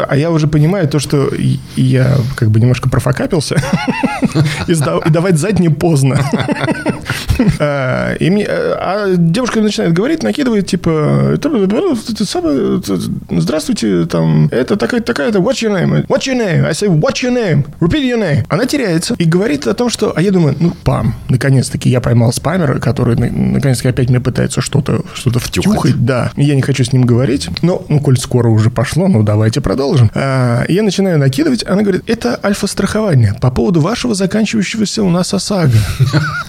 А 0.08 0.16
я 0.16 0.30
уже 0.30 0.46
понимаю 0.46 0.88
то, 0.88 0.98
что 0.98 1.30
я 1.76 2.16
как 2.36 2.50
бы 2.50 2.60
немножко 2.60 2.88
профокапился, 2.88 3.56
и 4.66 4.74
давать 5.10 5.38
заднее 5.38 5.70
поздно. 5.70 6.20
А, 7.58 8.14
И 8.14 8.30
мне, 8.30 8.44
э, 8.48 8.75
а 8.78 9.14
девушка 9.16 9.60
начинает 9.60 9.92
говорить, 9.92 10.22
накидывает, 10.22 10.66
типа, 10.66 11.32
«Это- 11.34 11.48
это 11.48 12.24
самое, 12.26 12.78
это- 12.78 12.98
здравствуйте, 13.30 14.06
там, 14.06 14.46
это 14.50 14.76
такая 14.76 15.00
такая-то, 15.00 15.38
what's 15.38 15.62
your 15.62 15.72
name? 15.72 16.06
What's 16.06 16.26
your 16.26 16.36
name? 16.36 16.64
I 16.66 16.72
say, 16.72 16.88
what's 16.88 17.22
your 17.22 17.32
name? 17.32 17.66
Repeat 17.80 18.02
your 18.04 18.18
name. 18.20 18.44
Она 18.48 18.66
теряется 18.66 19.14
и 19.18 19.24
говорит 19.24 19.66
о 19.66 19.74
том, 19.74 19.90
что, 19.90 20.12
а 20.16 20.20
я 20.22 20.30
думаю, 20.30 20.56
ну, 20.60 20.72
пам, 20.84 21.14
наконец-таки 21.28 21.88
я 21.90 22.00
поймал 22.00 22.32
спамера, 22.32 22.78
который, 22.78 23.16
на- 23.16 23.30
наконец-таки, 23.30 23.88
опять 23.88 24.10
мне 24.10 24.20
пытается 24.20 24.60
что-то 24.60 25.02
что 25.14 25.30
втюхать, 25.38 26.04
да. 26.04 26.30
Я 26.36 26.54
не 26.54 26.62
хочу 26.62 26.84
с 26.84 26.92
ним 26.92 27.04
говорить, 27.04 27.48
но, 27.62 27.84
ну, 27.88 28.00
коль 28.00 28.18
скоро 28.18 28.48
уже 28.48 28.70
пошло, 28.70 29.08
ну, 29.08 29.22
давайте 29.22 29.60
продолжим. 29.60 30.10
А, 30.14 30.64
я 30.68 30.82
начинаю 30.82 31.18
накидывать, 31.18 31.64
она 31.66 31.82
говорит, 31.82 32.02
это 32.06 32.38
альфа-страхование 32.42 33.34
по 33.40 33.50
поводу 33.50 33.80
вашего 33.80 34.14
заканчивающегося 34.14 35.02
у 35.02 35.10
нас 35.10 35.32
ОСАГО. 35.34 35.72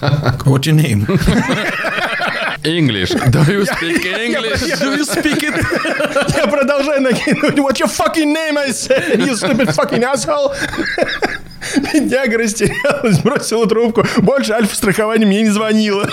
What's 0.44 0.64
your 0.64 0.74
name? 0.74 1.06
English. 2.64 3.10
Do 3.30 3.42
you 3.52 3.64
speak 3.64 4.04
English? 4.04 4.60
Do 4.78 4.96
you 4.96 5.04
speak 5.04 5.42
it? 5.42 5.54
Я 6.36 6.46
продолжаю 6.46 7.02
накидывать. 7.02 7.58
What's 7.58 7.78
your 7.80 7.88
fucking 7.88 8.32
name, 8.32 8.58
I 8.58 8.70
said, 8.72 9.20
you 9.26 9.36
stupid 9.36 9.74
fucking 9.74 10.02
asshole. 10.02 10.54
Бедняга 11.92 12.38
растерялась, 12.38 13.18
бросила 13.20 13.66
трубку. 13.68 14.04
Больше 14.22 14.52
альфа-страхование 14.52 15.26
мне 15.26 15.42
не 15.42 15.50
звонило. 15.50 16.08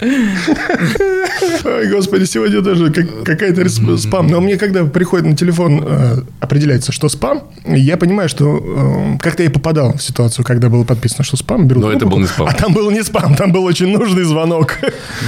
Ой, 0.00 1.88
господи, 1.90 2.24
сегодня 2.24 2.62
тоже 2.62 2.90
как- 2.92 3.24
какая-то 3.24 3.68
спам. 3.98 4.26
Но 4.28 4.40
мне, 4.40 4.56
когда 4.56 4.84
приходит 4.84 5.26
на 5.26 5.36
телефон, 5.36 5.82
э, 5.86 6.16
определяется, 6.40 6.92
что 6.92 7.08
спам, 7.08 7.44
я 7.64 7.96
понимаю, 7.96 8.28
что 8.28 9.14
э, 9.16 9.18
как-то 9.20 9.42
я 9.42 9.50
попадал 9.50 9.94
в 9.96 10.02
ситуацию, 10.02 10.44
когда 10.44 10.68
было 10.68 10.84
подписано, 10.84 11.24
что 11.24 11.36
спам, 11.36 11.66
беру 11.66 11.80
Но 11.80 11.92
это 11.92 12.06
был 12.06 12.18
не 12.18 12.26
спам. 12.26 12.46
А 12.48 12.52
там 12.54 12.72
был 12.72 12.90
не 12.90 13.02
спам, 13.02 13.34
там 13.34 13.52
был 13.52 13.64
очень 13.64 13.88
нужный 13.88 14.24
звонок. 14.24 14.78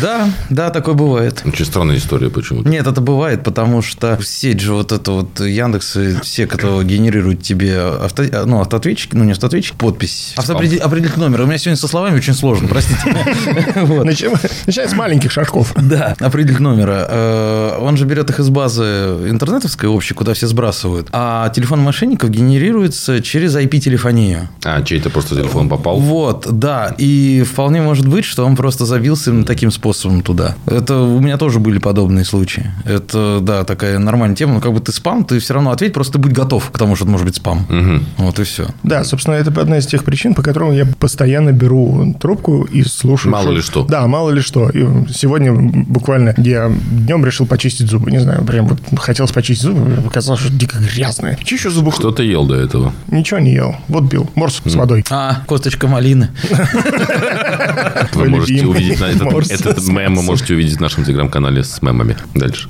Да, 0.03 0.29
да, 0.51 0.71
такое 0.71 0.95
бывает. 0.95 1.43
Очень 1.45 1.65
странная 1.65 1.97
история 1.97 2.31
почему-то. 2.31 2.69
Нет, 2.69 2.87
это 2.87 3.01
бывает, 3.01 3.43
потому 3.43 3.83
что 3.83 4.19
сеть 4.23 4.61
же 4.61 4.75
вот 4.75 4.93
это 4.93 5.11
вот 5.13 5.41
Яндекс, 5.41 5.97
и 5.97 6.21
все, 6.23 6.47
кто 6.47 6.83
генерирует 6.83 7.43
тебе 7.43 7.79
авто, 7.81 8.23
ну, 8.47 8.61
автоответчики, 8.61 9.15
ну, 9.17 9.25
не 9.25 9.33
автоответчик, 9.33 9.75
подпись. 9.77 10.35
Автоопредел- 10.37 10.79
Определить 10.81 11.17
номер. 11.17 11.43
У 11.43 11.47
меня 11.47 11.59
сегодня 11.59 11.77
со 11.77 11.89
словами 11.89 12.17
очень 12.17 12.35
сложно, 12.35 12.69
простите. 12.69 12.99
Начиная 14.67 14.89
с 14.89 14.95
маленьких 14.95 15.31
шажков. 15.31 15.73
Да, 15.77 16.15
определить 16.21 16.61
номера. 16.61 17.07
Э, 17.09 17.79
Он 17.81 17.97
же 17.97 18.05
берет 18.05 18.31
их 18.31 18.41
из 18.41 18.49
базы 18.49 18.83
интернетовской 19.29 19.89
общей, 19.89 20.15
куда 20.15 20.35
все 20.35 20.47
сбрасывают. 20.47 21.09
А 21.13 21.49
телефон 21.51 21.81
мошенников 21.81 22.31
генерируется 22.31 23.23
через 23.23 23.57
IP-телефонию. 23.57 24.49
А, 24.65 24.83
чей-то 24.83 25.11
просто 25.11 25.35
телефон 25.37 25.69
попал. 25.69 25.99
Вот, 25.99 26.47
да. 26.51 26.95
И 26.99 27.43
вполне 27.51 27.81
может 27.81 28.07
быть, 28.07 28.25
что 28.25 28.45
он 28.45 28.57
просто 28.57 28.85
забился 28.85 29.31
именно 29.31 29.45
таким 29.45 29.71
способом 29.71 30.23
туда. 30.23 30.57
Это 30.67 30.99
у 31.01 31.21
меня 31.21 31.37
тоже 31.39 31.59
были 31.59 31.79
подобные 31.79 32.25
случаи. 32.25 32.71
Это, 32.85 33.39
да, 33.41 33.65
такая 33.65 33.99
нормальная 33.99 34.37
тема. 34.37 34.55
Но 34.55 34.61
как 34.61 34.73
бы 34.73 34.81
ты 34.81 34.93
спам, 34.93 35.25
ты 35.25 35.39
все 35.39 35.55
равно 35.55 35.71
ответь, 35.71 35.93
просто 35.93 36.15
ты 36.15 36.19
будь 36.19 36.33
готов 36.33 36.71
к 36.71 36.79
тому, 36.79 36.97
что 36.97 37.05
это 37.05 37.13
может 37.13 37.27
быть 37.27 37.37
спам. 37.37 37.67
Вот 38.19 38.39
и 38.39 38.45
все. 38.45 38.69
Да, 38.83 39.05
собственно, 39.05 39.35
это 39.35 39.51
одна 39.61 39.79
из 39.79 39.87
тех 39.87 40.05
причин, 40.05 40.35
по 40.35 40.43
которым 40.43 40.73
я 40.73 40.87
постоянно 40.87 41.53
беру 41.53 42.15
трубку 42.21 42.65
и 42.65 42.83
слушаю. 42.83 43.33
Мало 43.33 43.51
ли 43.51 43.63
что. 43.63 43.85
Да, 43.85 44.07
мало 44.07 44.31
ли 44.31 44.41
что. 44.49 44.69
И 44.71 44.85
сегодня 45.13 45.53
буквально 45.53 46.35
я 46.37 46.71
днем 46.91 47.25
решил 47.25 47.47
почистить 47.47 47.89
зубы. 47.89 48.11
Не 48.11 48.19
знаю, 48.19 48.45
прям 48.45 48.67
вот 48.67 48.81
хотелось 48.99 49.33
почистить 49.33 49.65
зубы, 49.65 50.03
оказалось, 50.07 50.41
что 50.41 50.51
дико 50.51 50.79
грязные. 50.79 51.39
Чищу 51.45 51.71
зубы. 51.71 51.93
Что 51.93 52.11
ты 52.11 52.25
ел 52.25 52.47
до 52.47 52.55
этого? 52.57 52.93
Ничего 53.09 53.39
не 53.39 53.53
ел. 53.53 53.77
Вот 53.89 54.05
бил. 54.05 54.29
Морс 54.35 54.61
с 54.65 54.75
водой. 54.75 55.05
А, 55.11 55.43
косточка 55.47 55.87
малины. 55.87 56.31
Вы 58.15 58.29
можете 58.29 58.67
увидеть 58.67 59.01
этот, 59.01 59.87
мем, 59.89 60.17
вы 60.17 60.23
можете 60.23 60.55
увидеть 60.55 60.79
в 60.79 60.81
нашем 60.81 61.05
телеграм-канале 61.05 61.63
с 61.63 61.81
мемами. 61.83 62.17
Дальше. 62.35 62.69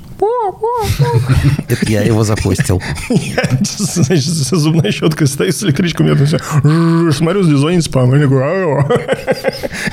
Это 1.67 1.85
я 1.91 2.01
его 2.03 2.23
запостил. 2.23 2.81
Я, 3.09 3.43
значит, 3.77 4.23
с 4.25 4.49
зубной 4.55 4.91
щеткой 4.91 5.27
стою 5.27 5.51
с 5.51 5.63
электричкой, 5.63 6.05
у 6.05 6.09
меня 6.09 6.17
там 6.17 6.27
все, 6.27 7.11
смотрю, 7.17 7.43
звонит 7.43 7.83
спам. 7.83 8.13
Я 8.15 8.21
такой, 8.23 8.43
алло. 8.43 8.89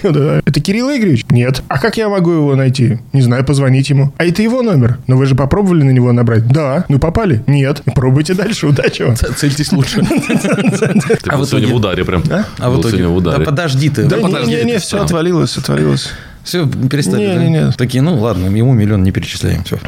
Да. 0.02 0.40
Это 0.44 0.60
Кирилл 0.60 0.88
Игоревич? 0.90 1.24
Нет. 1.30 1.62
А 1.68 1.78
как 1.78 1.96
я 1.96 2.08
могу 2.08 2.30
его 2.32 2.54
найти? 2.54 2.98
Не 3.12 3.22
знаю, 3.22 3.44
позвонить 3.44 3.90
ему. 3.90 4.12
А 4.18 4.24
это 4.24 4.42
его 4.42 4.62
номер. 4.62 4.98
Но 5.06 5.16
вы 5.16 5.26
же 5.26 5.34
попробовали 5.34 5.82
на 5.82 5.90
него 5.90 6.12
набрать? 6.12 6.46
Да. 6.48 6.84
Ну, 6.88 6.98
попали? 6.98 7.42
Нет. 7.46 7.82
Пробуйте 7.94 8.34
дальше. 8.34 8.66
Удачи 8.66 9.02
вам. 9.02 9.16
Цельтесь 9.16 9.72
лучше. 9.72 10.00
Ты 10.02 11.30
А 11.30 11.36
был 11.36 11.44
в 11.44 11.48
сегодня 11.48 11.68
итоге? 11.68 11.72
в 11.72 11.74
ударе 11.76 12.04
прям. 12.04 12.22
А 12.58 12.70
в 12.70 12.74
Был 12.74 12.80
итоге? 12.80 12.98
сегодня 12.98 13.08
в 13.16 13.22
Да 13.22 13.30
ударе. 13.30 13.44
подожди 13.44 13.90
ты. 13.90 14.04
Да 14.04 14.16
да 14.18 14.42
не, 14.42 14.64
не, 14.64 14.78
все 14.78 15.02
отвалилось, 15.02 15.56
отвалилось. 15.56 16.10
Все, 16.46 16.64
перестали. 16.64 17.26
Не, 17.26 17.34
да? 17.34 17.44
не, 17.44 17.50
не. 17.50 17.72
Такие, 17.72 18.02
ну 18.02 18.20
ладно, 18.20 18.46
ему 18.46 18.72
миллион 18.72 19.02
не 19.02 19.10
перечисляем. 19.10 19.64
Все. 19.64 19.78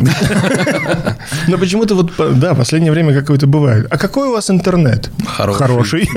Но 1.46 1.56
почему-то 1.56 1.94
вот, 1.94 2.12
да, 2.38 2.54
последнее 2.54 2.90
время 2.90 3.14
какое-то 3.14 3.46
бывает. 3.46 3.86
А 3.90 3.96
какой 3.96 4.28
у 4.28 4.32
вас 4.32 4.50
интернет? 4.50 5.08
Хороший. 5.24 5.58
Хороший. 5.58 6.10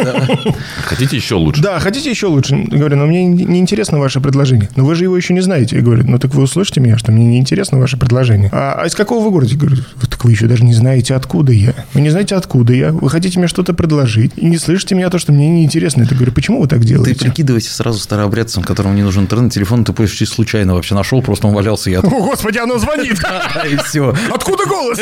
Хотите 0.83 1.15
еще 1.15 1.35
лучше? 1.35 1.61
Да, 1.61 1.79
хотите 1.79 2.09
еще 2.09 2.25
лучше? 2.25 2.55
Говорю, 2.55 2.97
но 2.97 3.05
мне 3.05 3.23
не 3.23 3.59
интересно 3.59 3.99
ваше 3.99 4.19
предложение. 4.19 4.67
Но 4.75 4.83
вы 4.83 4.95
же 4.95 5.03
его 5.03 5.15
еще 5.15 5.35
не 5.35 5.41
знаете. 5.41 5.75
Я 5.75 5.83
говорю, 5.83 6.05
ну 6.07 6.17
так 6.17 6.33
вы 6.33 6.41
услышите 6.41 6.81
меня, 6.81 6.97
что 6.97 7.11
мне 7.11 7.25
не 7.25 7.37
интересно 7.37 7.77
ваше 7.77 7.97
предложение. 7.97 8.49
А, 8.51 8.79
а 8.81 8.87
из 8.87 8.95
какого 8.95 9.23
вы 9.23 9.29
города? 9.29 9.51
Я 9.51 9.59
говорю, 9.59 9.77
«Вот 9.95 10.09
так 10.09 10.25
вы 10.25 10.31
еще 10.31 10.47
даже 10.47 10.63
не 10.63 10.73
знаете, 10.73 11.13
откуда 11.13 11.51
я. 11.53 11.75
Вы 11.93 12.01
не 12.01 12.09
знаете, 12.09 12.33
откуда 12.33 12.73
я. 12.73 12.91
Вы 12.91 13.11
хотите 13.11 13.37
мне 13.37 13.47
что-то 13.47 13.75
предложить. 13.75 14.31
И 14.37 14.47
не 14.47 14.57
слышите 14.57 14.95
меня 14.95 15.11
то, 15.11 15.19
что 15.19 15.31
мне 15.31 15.47
не 15.49 15.63
интересно. 15.63 16.01
Я 16.01 16.15
говорю, 16.15 16.31
почему 16.31 16.61
вы 16.61 16.67
так 16.67 16.79
Ты 16.81 16.87
делаете? 16.87 17.25
прикидывайся 17.25 17.71
сразу 17.71 17.99
старообрядцем, 17.99 18.63
которому 18.63 18.95
не 18.95 19.03
нужен 19.03 19.23
интернет, 19.23 19.53
телефон 19.53 19.85
ты 19.85 19.93
чисто 20.07 20.30
случайно 20.31 20.73
вообще 20.73 20.95
нашел, 20.95 21.21
просто 21.21 21.47
он 21.47 21.53
валялся, 21.53 21.89
я... 21.89 21.99
О, 21.99 22.09
господи, 22.09 22.57
оно 22.57 22.77
звонит! 22.77 23.19
И 23.69 23.75
все. 23.77 24.15
Откуда 24.33 24.65
голос? 24.65 24.99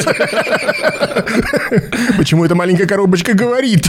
Почему 2.17 2.45
эта 2.45 2.55
маленькая 2.55 2.86
коробочка 2.86 3.33
говорит? 3.33 3.88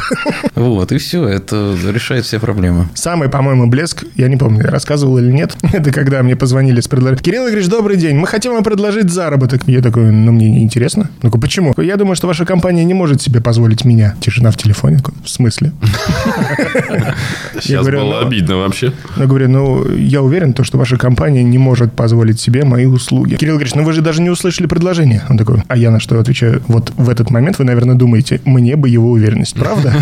Вот, 0.54 0.92
и 0.92 0.98
все, 0.98 1.26
это 1.26 1.76
решает 1.88 2.24
все 2.24 2.38
проблемы. 2.38 2.88
Самый, 2.94 3.28
по-моему, 3.28 3.68
блеск, 3.68 4.04
я 4.16 4.28
не 4.28 4.36
помню, 4.36 4.64
я 4.64 4.70
рассказывал 4.70 5.18
или 5.18 5.30
нет, 5.30 5.56
это 5.72 5.92
когда 5.92 6.22
мне 6.22 6.36
позвонили 6.36 6.80
с 6.80 6.88
предложением. 6.88 7.22
Кирилл 7.22 7.46
Игоревич, 7.48 7.68
добрый 7.68 7.96
день, 7.96 8.16
мы 8.16 8.26
хотим 8.26 8.52
вам 8.52 8.64
предложить 8.64 9.10
заработок. 9.10 9.62
Я 9.66 9.80
такой, 9.82 10.10
ну, 10.10 10.32
мне 10.32 10.50
не 10.50 10.62
интересно. 10.62 11.10
Ну, 11.22 11.30
почему? 11.30 11.74
Я 11.78 11.96
думаю, 11.96 12.16
что 12.16 12.26
ваша 12.26 12.44
компания 12.44 12.84
не 12.84 12.94
может 12.94 13.22
себе 13.22 13.40
позволить 13.40 13.84
меня. 13.84 14.14
Тишина 14.20 14.50
в 14.50 14.56
телефоне. 14.56 15.00
В 15.24 15.28
смысле? 15.28 15.72
Сейчас 17.60 17.86
было 17.86 18.20
ну- 18.20 18.26
обидно 18.26 18.56
вообще. 18.56 18.92
Я 19.16 19.26
говорю, 19.26 19.48
ну, 19.48 19.94
я 19.94 20.22
уверен, 20.22 20.52
то, 20.52 20.64
что 20.64 20.78
ваша 20.78 20.96
компания 20.96 21.29
не 21.30 21.58
может 21.58 21.92
позволить 21.92 22.40
себе 22.40 22.64
мои 22.64 22.86
услуги. 22.86 23.36
Кирилл 23.36 23.56
Игоревич, 23.56 23.74
ну 23.74 23.84
вы 23.84 23.92
же 23.92 24.00
даже 24.00 24.22
не 24.22 24.30
услышали 24.30 24.66
предложение. 24.66 25.22
Он 25.28 25.38
такой, 25.38 25.62
а 25.68 25.76
я 25.76 25.90
на 25.90 26.00
что 26.00 26.18
отвечаю? 26.18 26.62
Вот 26.68 26.92
в 26.96 27.08
этот 27.08 27.30
момент 27.30 27.58
вы, 27.58 27.64
наверное, 27.64 27.94
думаете, 27.94 28.40
мне 28.44 28.76
бы 28.76 28.88
его 28.88 29.10
уверенность, 29.10 29.54
правда? 29.54 29.94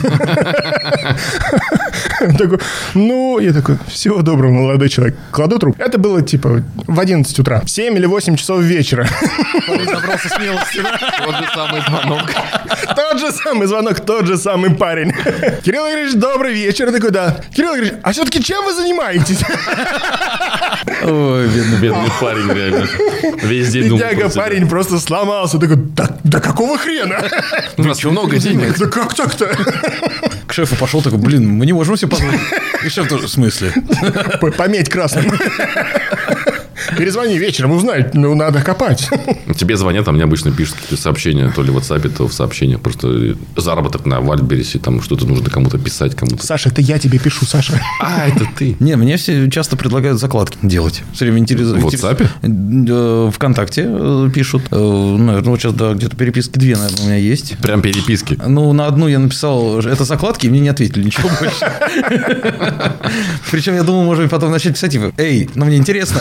Такой, 2.19 2.59
ну, 2.95 3.39
я 3.39 3.53
такой, 3.53 3.79
всего 3.87 4.23
доброго, 4.23 4.53
молодой 4.53 4.89
человек. 4.89 5.17
Кладу 5.31 5.59
трубку. 5.59 5.81
Это 5.81 5.99
было, 5.99 6.23
типа, 6.23 6.63
в 6.87 7.01
11 7.01 7.39
утра. 7.39 7.61
В 7.65 7.71
7 7.71 7.97
или 7.97 8.07
8 8.07 8.37
часов 8.37 8.61
вечера. 8.63 9.07
Набрался 9.69 10.29
смелости, 10.29 10.81
да? 10.83 10.99
Тот 11.25 11.37
же 11.37 11.47
самый 11.55 11.81
звонок. 11.83 12.33
Тот 12.97 13.21
же 13.21 13.33
самый 13.33 13.67
звонок, 13.67 14.01
тот 14.01 14.27
же 14.27 14.37
самый 14.37 14.75
парень. 14.75 15.13
Кирилл 15.65 15.87
Игоревич, 15.89 16.15
добрый 16.15 16.55
вечер. 16.55 16.87
Я 16.87 16.93
такой, 16.93 17.11
да. 17.11 17.37
Кирилл 17.55 17.75
Игоревич, 17.75 17.95
а 18.03 18.13
все-таки 18.13 18.43
чем 18.43 18.65
вы 18.65 18.75
занимаетесь? 18.75 19.41
Ой, 21.19 21.49
бедный, 21.49 21.79
бедный. 21.79 22.11
Парень, 22.21 22.53
реально. 22.53 22.87
Весь 23.43 23.71
день 23.71 23.89
думал 23.89 23.99
Бедняга 23.99 24.29
парень 24.31 24.69
просто 24.69 25.01
сломался. 25.01 25.59
Такой, 25.59 25.77
да, 25.77 26.17
да 26.23 26.41
какого 26.41 26.79
хрена? 26.79 27.21
У 27.77 27.83
нас 27.83 28.05
много 28.05 28.39
денег. 28.39 28.79
Да 28.79 28.87
как 28.87 29.15
так-то? 29.15 29.47
К 30.47 30.53
шефу 30.53 30.77
пошел 30.77 31.03
такой, 31.03 31.19
блин, 31.19 31.49
мы 31.49 31.67
не 31.67 31.73
можем 31.73 31.97
себе 31.97 32.11
позволить. 32.11 32.41
И 32.85 32.89
шеф 32.89 33.09
тоже, 33.09 33.27
в 33.27 33.31
смысле? 33.31 33.73
Пометь 34.57 34.89
красным. 34.89 35.33
Перезвони 36.97 37.39
вечером, 37.39 37.73
узнай, 37.73 38.07
ну 38.15 38.35
надо 38.35 38.63
копать. 38.63 39.09
Тебе 39.57 39.77
звонят, 39.77 40.07
а 40.09 40.13
мне 40.13 40.25
обычно 40.25 40.53
пишут 40.53 40.77
какие-то 40.77 41.03
сообщения, 41.03 41.53
то 41.55 41.63
ли 41.63 41.71
в 41.71 41.77
WhatsApp, 41.77 42.09
то 42.11 42.29
в 42.29 42.33
сообщениях. 42.33 42.81
Просто 42.81 43.37
заработок 43.57 44.07
на 44.07 44.21
Вальбересе, 44.21 44.79
там 44.79 45.03
что-то 45.03 45.27
нужно 45.27 45.51
кому-то 45.51 45.79
писать, 45.79 46.15
кому-то. 46.15 46.45
Саша, 46.45 46.69
это 46.71 46.81
я 46.81 46.99
тебе 46.99 47.19
пишу, 47.19 47.45
Саша. 47.47 47.81
А, 48.01 48.27
это 48.29 48.47
ты. 48.57 48.77
Не, 48.81 48.97
мне 48.97 49.17
все 49.17 49.51
часто 49.51 49.77
предлагают 49.77 50.21
закладки 50.21 50.59
делать. 50.63 51.03
Все 51.13 51.25
время 51.25 51.39
интересно. 51.39 51.79
В 51.79 51.87
WhatsApp? 51.87 52.27
Э, 52.43 53.31
Вконтакте 53.33 53.87
э, 53.89 54.31
пишут. 54.35 54.63
Э, 54.71 54.77
Наверное, 54.77 55.51
вот 55.51 55.61
сейчас, 55.61 55.75
да, 55.75 55.95
где-то 55.95 56.17
переписки 56.17 56.59
две, 56.59 56.77
наверное, 56.77 57.03
у 57.03 57.07
меня 57.07 57.17
есть. 57.17 57.59
Прям 57.59 57.83
переписки. 57.83 58.39
Ну, 58.47 58.73
на 58.73 58.87
одну 58.87 59.09
я 59.09 59.19
написал, 59.19 59.81
это 59.81 60.05
закладки, 60.05 60.47
и 60.47 60.51
мне 60.51 60.61
не 60.61 60.69
ответили 60.69 61.05
ничего 61.05 61.29
больше. 61.41 61.71
Причем 63.51 63.75
я 63.75 63.83
думал, 63.83 64.05
может 64.05 64.25
быть, 64.25 64.31
потом 64.31 64.51
начать 64.51 64.75
писать, 64.75 64.93
типа, 64.93 65.13
эй, 65.17 65.49
ну 65.55 65.65
мне 65.65 65.77
интересно. 65.77 66.21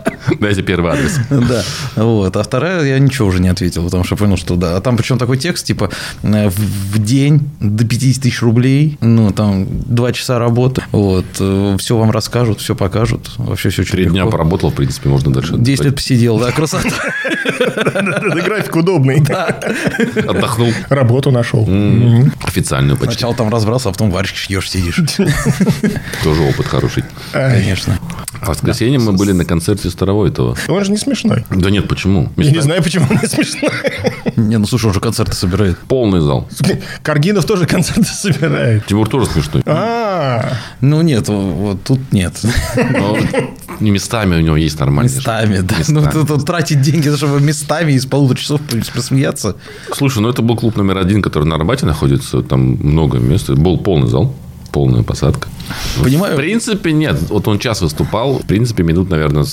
Дайте 0.41 0.63
первый 0.63 0.91
адрес. 0.91 1.19
Да, 1.29 1.63
вот. 1.95 2.35
А 2.35 2.43
вторая 2.43 2.83
я 2.83 2.99
ничего 2.99 3.27
уже 3.27 3.39
не 3.39 3.49
ответил, 3.49 3.83
потому 3.85 4.03
что 4.03 4.15
понял, 4.15 4.37
что 4.37 4.55
да. 4.55 4.77
А 4.77 4.81
там 4.81 4.97
причем 4.97 5.17
такой 5.17 5.37
текст, 5.37 5.65
типа, 5.65 5.89
э, 6.23 6.49
в 6.49 6.99
день 6.99 7.49
до 7.59 7.85
50 7.85 8.23
тысяч 8.23 8.41
рублей, 8.41 8.97
ну, 9.01 9.31
там, 9.31 9.67
два 9.69 10.11
часа 10.13 10.39
работы, 10.39 10.83
вот, 10.91 11.25
все 11.79 11.97
вам 11.97 12.11
расскажут, 12.11 12.59
все 12.59 12.75
покажут, 12.75 13.31
вообще 13.37 13.69
все 13.69 13.83
очень 13.83 13.91
Три 13.91 14.05
дня 14.05 14.25
поработал, 14.25 14.71
в 14.71 14.73
принципе, 14.73 15.09
можно 15.09 15.31
дальше 15.31 15.57
10 15.57 15.85
лет 15.85 15.95
посидел, 15.95 16.39
да, 16.39 16.51
красота. 16.51 16.89
График 18.45 18.75
удобный. 18.75 19.21
отдохнул. 19.21 20.73
Работу 20.89 21.31
нашел. 21.31 21.67
Официальную 22.43 22.97
почти. 22.97 23.13
Сначала 23.13 23.35
там 23.35 23.49
разбрался, 23.49 23.89
а 23.89 23.91
потом 23.91 24.11
варишь, 24.11 24.47
ешь, 24.49 24.69
сидишь. 24.69 24.99
Тоже 26.23 26.41
опыт 26.41 26.65
хороший. 26.65 27.03
Конечно. 27.31 27.99
А 28.41 28.45
в 28.45 28.49
воскресенье 28.49 28.99
мы 28.99 29.13
были 29.13 29.33
на 29.33 29.45
концерте 29.45 29.89
Старовойтова. 30.31 30.57
Он 30.67 30.85
же 30.85 30.91
не 30.91 30.97
смешной. 30.97 31.45
Да 31.49 31.69
нет, 31.69 31.87
почему? 31.87 32.29
Я 32.37 32.51
не 32.51 32.61
знаю, 32.61 32.83
почему 32.83 33.07
он 33.09 33.17
не 33.21 33.27
смешной. 33.27 33.71
Не, 34.35 34.57
ну 34.57 34.65
слушай, 34.65 34.87
он 34.87 34.93
же 34.93 34.99
концерты 34.99 35.33
собирает. 35.35 35.77
Полный 35.87 36.21
зал. 36.21 36.47
Каргинов 37.03 37.45
тоже 37.45 37.65
концерты 37.65 38.05
собирает. 38.05 38.85
Тимур 38.85 39.07
тоже 39.07 39.27
смешной. 39.27 39.63
А, 39.65 40.53
Ну 40.81 41.01
нет, 41.01 41.27
вот 41.27 41.83
тут 41.83 41.99
нет. 42.11 42.33
Местами 43.79 44.35
у 44.35 44.41
него 44.41 44.57
есть 44.57 44.79
нормальные. 44.79 45.15
Местами, 45.15 45.59
да. 45.61 45.75
Ну, 45.87 46.01
вот 46.01 46.45
тратить 46.45 46.81
деньги, 46.81 47.13
чтобы 47.15 47.41
местами 47.41 47.93
из 47.93 48.05
полутора 48.05 48.37
часов 48.37 48.61
посмеяться. 48.93 49.55
Слушай, 49.93 50.19
ну 50.21 50.29
это 50.29 50.41
был 50.41 50.55
клуб 50.55 50.75
номер 50.75 50.97
один, 50.97 51.21
который 51.21 51.45
на 51.45 51.55
Арбате 51.55 51.85
находится. 51.85 52.41
Там 52.41 52.61
много 52.61 53.17
мест. 53.17 53.49
Был 53.49 53.77
полный 53.77 54.07
зал. 54.07 54.33
Полная 54.71 55.03
посадка. 55.03 55.49
Понимаю. 56.01 56.33
В 56.33 56.37
принципе, 56.37 56.93
нет. 56.93 57.17
Вот 57.29 57.47
он 57.47 57.59
час 57.59 57.81
выступал. 57.81 58.39
В 58.39 58.45
принципе, 58.45 58.83
минут, 58.83 59.09
наверное, 59.09 59.43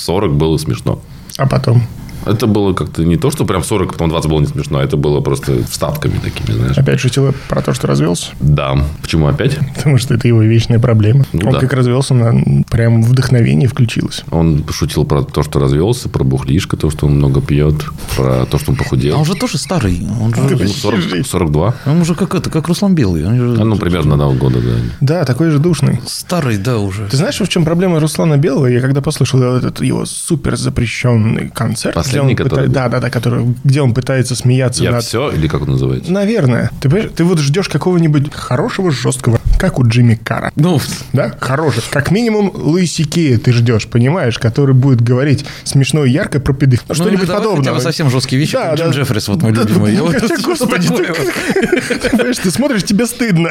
40 0.00 0.32
было 0.34 0.56
смешно. 0.58 1.00
а 1.36 1.46
потом? 1.46 1.82
Это 2.26 2.46
было 2.46 2.72
как-то 2.74 3.04
не 3.04 3.16
то, 3.16 3.30
что 3.30 3.44
прям 3.44 3.62
40, 3.64 3.92
потом 3.92 4.08
20 4.10 4.30
было 4.30 4.40
не 4.40 4.46
смешно. 4.46 4.78
а 4.78 4.84
Это 4.84 4.96
было 4.96 5.20
просто 5.20 5.62
вставками 5.64 6.18
такими, 6.22 6.56
знаешь. 6.56 6.78
Опять 6.78 7.00
шутил 7.00 7.34
про 7.48 7.62
то, 7.62 7.72
что 7.74 7.86
развелся? 7.86 8.30
Да. 8.40 8.84
Почему 9.02 9.26
опять? 9.26 9.58
Потому 9.76 9.98
что 9.98 10.14
это 10.14 10.28
его 10.28 10.42
вечная 10.42 10.78
проблема. 10.78 11.24
Ну 11.32 11.46
он 11.48 11.52
да. 11.54 11.60
как 11.60 11.72
развелся, 11.72 12.14
на 12.14 12.62
прям 12.70 13.02
вдохновение 13.02 13.68
включилось. 13.68 14.24
Он 14.30 14.64
шутил 14.70 15.04
про 15.04 15.22
то, 15.22 15.42
что 15.42 15.58
развелся, 15.58 16.08
про 16.08 16.24
бухлишко, 16.24 16.76
то, 16.76 16.90
что 16.90 17.06
он 17.06 17.16
много 17.16 17.40
пьет, 17.40 17.84
про 18.16 18.44
то, 18.46 18.58
что 18.58 18.72
он 18.72 18.76
А 18.78 18.82
похудел. 18.82 19.18
он 19.18 19.24
же 19.24 19.34
тоже 19.34 19.58
старый. 19.58 20.00
Он 20.20 20.32
Ну, 20.36 20.48
же, 20.48 20.68
40 20.68 21.26
42. 21.26 21.74
он 21.86 22.00
уже 22.00 22.14
как 22.14 22.34
это, 22.34 22.50
как 22.50 22.68
Руслан 22.68 22.94
Белый. 22.94 23.26
Он 23.26 23.36
же 23.56 23.60
А, 23.60 23.64
ну, 23.64 23.76
примерно 23.76 24.14
одного 24.14 24.32
года, 24.34 24.60
да. 24.60 24.70
Да, 25.00 25.24
такой 25.24 25.50
же 25.50 25.58
душный. 25.58 26.00
старый, 26.06 26.58
да, 26.58 26.78
уже. 26.78 27.06
Ты 27.08 27.16
знаешь, 27.16 27.40
в 27.40 27.48
чем 27.48 27.64
проблема 27.64 28.00
Руслана 28.00 28.36
Белого? 28.36 28.66
Я 28.66 28.80
когда 28.80 29.00
послушал 29.00 29.42
этот 29.42 29.80
его 29.82 30.04
супер 30.06 30.56
запрещенный 30.56 31.48
концерт, 31.48 31.94
Последний, 32.10 32.34
где 32.34 32.42
он 32.42 32.48
который 32.48 32.68
пыта- 32.68 32.72
да, 32.72 32.88
да, 32.88 33.00
да, 33.00 33.10
который, 33.10 33.54
где 33.64 33.82
он 33.82 33.94
пытается 33.94 34.34
смеяться 34.36 34.82
Я 34.82 34.90
над 34.92 35.04
все, 35.04 35.30
или 35.30 35.48
как 35.48 35.62
он 35.62 35.70
называется? 35.70 36.12
Наверное. 36.12 36.70
Ты, 36.80 36.88
ты 36.88 37.24
вот 37.24 37.38
ждешь 37.38 37.68
какого-нибудь 37.68 38.32
хорошего, 38.32 38.90
жесткого, 38.90 39.40
как 39.60 39.78
у 39.78 39.86
Джимми 39.86 40.14
Кара. 40.14 40.50
Ну, 40.56 40.80
Да, 41.12 41.34
хороший. 41.38 41.82
Как 41.90 42.10
минимум 42.10 42.50
Луиси 42.54 43.04
Кея 43.04 43.38
ты 43.38 43.52
ждешь, 43.52 43.86
понимаешь, 43.86 44.38
который 44.38 44.74
будет 44.74 45.02
говорить 45.02 45.44
смешно 45.64 46.04
и 46.04 46.10
ярко 46.10 46.40
про 46.40 46.54
педофилию. 46.54 46.86
Ну, 46.88 46.94
что-нибудь 46.94 47.26
давай 47.26 47.36
хотя 47.42 47.50
подобное. 47.50 47.74
бы 47.74 47.80
совсем 47.80 48.10
жесткие 48.10 48.40
вещи, 48.40 48.52
Да, 48.54 48.70
как 48.70 48.78
Джим 48.78 48.86
да. 48.86 48.92
Джеффрис, 48.96 49.28
вот 49.28 49.42
мой 49.42 49.52
Да, 49.52 49.62
любимый. 49.62 49.96
да, 49.96 50.02
вот- 50.04 50.16
господи, 50.42 50.88
ты- 50.88 52.32
ты 52.34 52.50
смотришь, 52.50 52.84
тебе 52.84 53.06
стыдно. 53.06 53.50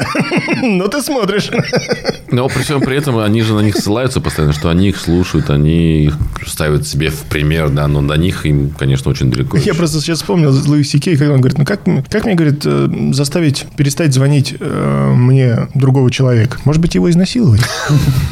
Но 0.62 0.88
ты 0.88 1.00
смотришь. 1.02 1.50
Но 2.30 2.48
при 2.48 2.62
всем 2.62 2.80
при 2.80 2.96
этом 2.96 3.18
они 3.18 3.42
же 3.42 3.54
на 3.54 3.60
них 3.60 3.76
ссылаются 3.76 4.20
постоянно, 4.20 4.52
что 4.52 4.70
они 4.70 4.88
их 4.88 4.98
слушают, 4.98 5.50
они 5.50 6.04
их 6.06 6.16
ставят 6.46 6.86
себе 6.86 7.10
в 7.10 7.20
пример, 7.24 7.70
да, 7.70 7.86
но 7.88 8.02
до 8.02 8.14
них 8.16 8.46
им, 8.46 8.70
конечно, 8.70 9.10
очень 9.10 9.30
далеко. 9.30 9.56
Я 9.56 9.62
еще. 9.62 9.74
просто 9.74 10.00
сейчас 10.00 10.18
вспомнил 10.18 10.50
Луиси 10.66 10.98
Кей, 10.98 11.16
когда 11.16 11.34
он 11.34 11.40
говорит, 11.40 11.58
ну 11.58 11.64
как, 11.64 11.86
мне- 11.86 12.04
как 12.10 12.24
мне, 12.24 12.34
говорит, 12.34 12.62
э, 12.64 12.88
заставить 13.12 13.66
перестать 13.76 14.14
звонить 14.14 14.54
э, 14.58 15.12
мне 15.16 15.68
другого 16.00 16.10
человека? 16.10 16.58
Может 16.64 16.80
быть, 16.80 16.94
его 16.94 17.10
изнасиловать? 17.10 17.60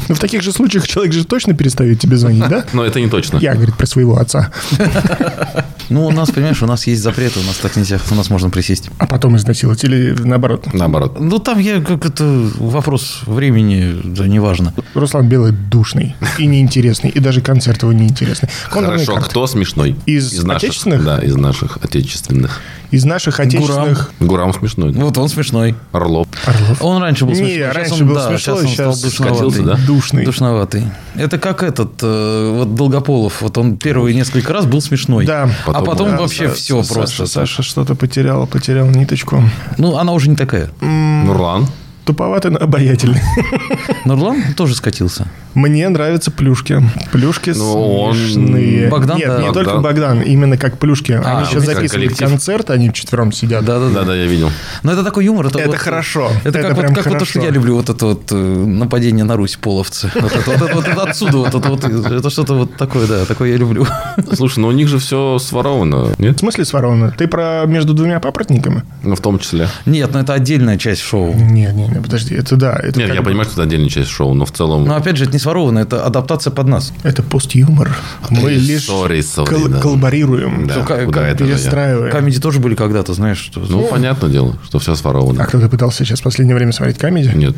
Ну, 0.09 0.15
в 0.15 0.19
таких 0.19 0.41
же 0.41 0.51
случаях 0.51 0.87
человек 0.87 1.13
же 1.13 1.23
точно 1.23 1.53
перестает 1.53 1.99
тебе 1.99 2.17
звонить, 2.17 2.47
да? 2.47 2.65
Но 2.73 2.83
это 2.83 2.99
не 2.99 3.07
точно. 3.07 3.37
Я, 3.37 3.53
говорит, 3.53 3.75
про 3.77 3.85
своего 3.85 4.17
отца. 4.17 4.51
Ну, 5.89 6.05
у 6.05 6.11
нас, 6.11 6.29
понимаешь, 6.29 6.61
у 6.61 6.67
нас 6.67 6.85
есть 6.85 7.01
запреты, 7.01 7.39
у 7.39 7.43
нас 7.43 7.57
так 7.57 7.75
нельзя, 7.75 7.97
у 8.11 8.13
нас 8.15 8.29
можно 8.29 8.51
присесть. 8.51 8.91
А 8.99 9.07
потом 9.07 9.35
изнасиловать 9.37 9.83
или 9.83 10.15
наоборот? 10.19 10.71
Наоборот. 10.71 11.19
Ну, 11.19 11.39
там 11.39 11.57
я 11.57 11.81
как 11.81 12.05
это 12.05 12.23
вопрос 12.59 13.21
времени, 13.25 13.99
да, 14.03 14.27
неважно. 14.27 14.75
Руслан 14.93 15.27
Белый 15.27 15.51
душный 15.51 16.15
и 16.37 16.45
неинтересный, 16.45 17.09
и 17.09 17.19
даже 17.19 17.41
концерт 17.41 17.81
его 17.81 17.91
неинтересный. 17.91 18.49
Хорошо, 18.69 19.15
кто 19.15 19.47
смешной? 19.47 19.95
Из 20.05 20.45
отечественных? 20.45 21.03
Да, 21.03 21.19
из 21.19 21.35
наших 21.35 21.79
отечественных. 21.81 22.61
Из 22.91 23.05
наших 23.05 23.39
отечественных... 23.39 24.11
Гурам 24.19 24.51
смешной. 24.53 24.91
Вот 24.93 25.15
он 25.17 25.29
смешной. 25.29 25.75
Орлов. 25.91 26.27
Орлов. 26.45 26.81
Он 26.81 27.01
раньше 27.01 27.25
был 27.25 27.33
Не, 27.33 27.37
смешной. 27.37 27.57
сейчас 27.57 27.75
раньше 27.75 27.93
он- 28.03 28.07
был 28.07 28.15
да, 28.15 28.27
смешной, 28.29 28.39
сейчас 28.39 28.65
он 28.65 28.67
стал 28.73 28.93
сейчас 28.93 29.01
душноватый. 29.01 29.51
скатился, 29.51 29.63
да? 29.63 29.85
Душный. 29.85 30.25
Душноватый. 30.25 30.83
Это 31.15 31.37
как 31.37 31.61
этот, 31.63 31.91
э, 32.01 32.51
вот 32.57 32.73
Долгополов. 32.75 33.41
Вот 33.41 33.57
он 33.59 33.77
первые 33.77 34.15
несколько 34.15 34.53
раз 34.53 34.65
был 34.65 34.81
смешной. 34.81 35.25
Да. 35.25 35.43
а 35.43 35.71
Потом, 35.73 35.85
потом 35.85 36.09
да, 36.11 36.17
вообще 36.17 36.45
Са- 36.45 36.53
все 36.55 36.81
Саша, 36.83 36.93
просто. 36.95 37.25
Саша 37.27 37.61
что-то 37.63 37.93
потерял, 37.95 38.47
потерял 38.47 38.87
ниточку. 38.87 39.43
Ну, 39.77 39.95
она 39.97 40.11
уже 40.13 40.29
не 40.29 40.35
такая. 40.35 40.69
Нурлан. 40.81 41.67
Туповатый, 42.13 42.49
но 42.51 42.57
обаятельный. 42.57 43.21
Нурлан 44.05 44.53
тоже 44.55 44.75
скатился. 44.75 45.27
Мне 45.53 45.87
нравятся 45.89 46.31
плюшки. 46.31 46.81
Плюшки 47.11 47.51
Ну, 47.55 48.01
он- 48.01 48.15
смешные. 48.15 48.87
Богдан, 48.87 49.17
Нет, 49.17 49.27
да. 49.27 49.41
не 49.41 49.51
только 49.53 49.77
Богдан. 49.77 50.21
Именно 50.21 50.57
как 50.57 50.77
плюшки. 50.77 51.11
А, 51.23 51.37
они 51.39 51.45
сейчас 51.47 51.65
записывают 51.65 52.15
концерт, 52.17 52.69
они 52.69 52.93
четвером 52.93 53.31
сидят. 53.31 53.65
Да-да-да. 53.65 54.01
Да-да, 54.01 54.15
я 54.15 54.25
видел. 54.25 54.49
Но 54.83 54.93
это 54.93 55.03
такой 55.03 55.25
юмор. 55.25 55.47
Это, 55.47 55.59
Это 55.59 55.69
вот- 55.69 55.77
хорошо. 55.77 56.29
Это, 56.43 56.59
Это 56.59 56.75
как, 56.75 57.05
вот, 57.07 57.19
то, 57.19 57.25
что 57.25 57.41
я 57.41 57.49
люблю, 57.51 57.75
вот 57.75 57.89
это 57.89 58.05
вот 58.05 58.31
э, 58.31 58.35
нападение 58.35 59.25
на 59.25 59.35
Русь 59.35 59.55
половцы. 59.61 60.09
Вот 60.15 60.31
это, 60.31 60.51
вот 60.51 60.61
это- 60.61 60.75
вот 60.75 60.87
это 60.87 61.03
отсюда, 61.03 61.37
вот 61.37 61.55
это, 61.55 61.69
вот, 61.69 61.83
это 61.83 62.29
что-то 62.29 62.53
вот 62.53 62.75
такое, 62.77 63.07
да, 63.07 63.25
такое 63.25 63.49
я 63.51 63.57
люблю. 63.57 63.85
Слушай, 64.33 64.59
ну 64.59 64.67
у 64.67 64.71
них 64.71 64.87
же 64.87 64.97
все 64.99 65.39
своровано, 65.39 66.05
В 66.15 66.19
нет? 66.19 66.39
смысле 66.39 66.65
своровано? 66.65 67.11
Ты 67.17 67.27
про 67.27 67.65
между 67.65 67.93
двумя 67.93 68.19
папоротниками? 68.19 68.83
Ну, 69.03 69.15
в 69.15 69.21
том 69.21 69.39
числе. 69.39 69.67
Нет, 69.85 70.09
ну 70.13 70.19
это 70.19 70.33
отдельная 70.33 70.77
часть 70.77 71.01
шоу. 71.01 71.33
Нет, 71.33 71.73
нет, 71.73 71.89
нет, 71.99 72.03
подожди, 72.05 72.35
это 72.35 72.55
да. 72.55 72.79
Это, 72.81 72.99
Нет, 72.99 73.09
я 73.13 73.21
бы- 73.21 73.25
понимаю, 73.25 73.45
что 73.45 73.53
это 73.53 73.63
отдельная 73.63 73.89
часть 73.89 74.09
шоу, 74.09 74.33
но 74.33 74.45
в 74.45 74.51
целом... 74.51 74.85
Но 74.85 74.95
опять 74.95 75.17
же, 75.17 75.25
это 75.25 75.33
не 75.33 75.39
своровано, 75.39 75.79
это 75.79 76.05
адаптация 76.05 76.51
под 76.51 76.67
нас. 76.67 76.93
это 77.03 77.21
постюмор. 77.23 77.95
Мы 78.29 78.51
лишь 78.51 78.87
sorry, 78.89 79.19
sorry, 79.19 79.45
кол- 79.47 79.67
да. 79.67 79.79
коллаборируем, 79.79 80.67
Да, 80.67 80.75
куда 80.81 80.85
как 81.05 81.15
это 81.17 81.43
перестраиваем. 81.45 82.11
Камеди 82.11 82.39
тоже 82.39 82.59
были 82.59 82.75
когда-то, 82.75 83.13
знаешь, 83.13 83.37
что... 83.37 83.59
Ну, 83.61 83.83
понятное 83.87 84.29
дело, 84.29 84.57
что 84.65 84.79
все 84.79 84.95
своровано. 84.95 85.43
А 85.43 85.45
кто-то 85.45 85.69
пытался 85.69 86.05
сейчас 86.05 86.19
в 86.21 86.23
последнее 86.23 86.55
время 86.55 86.71
смотреть 86.71 86.97
комедию? 86.97 87.37
Нет. 87.37 87.55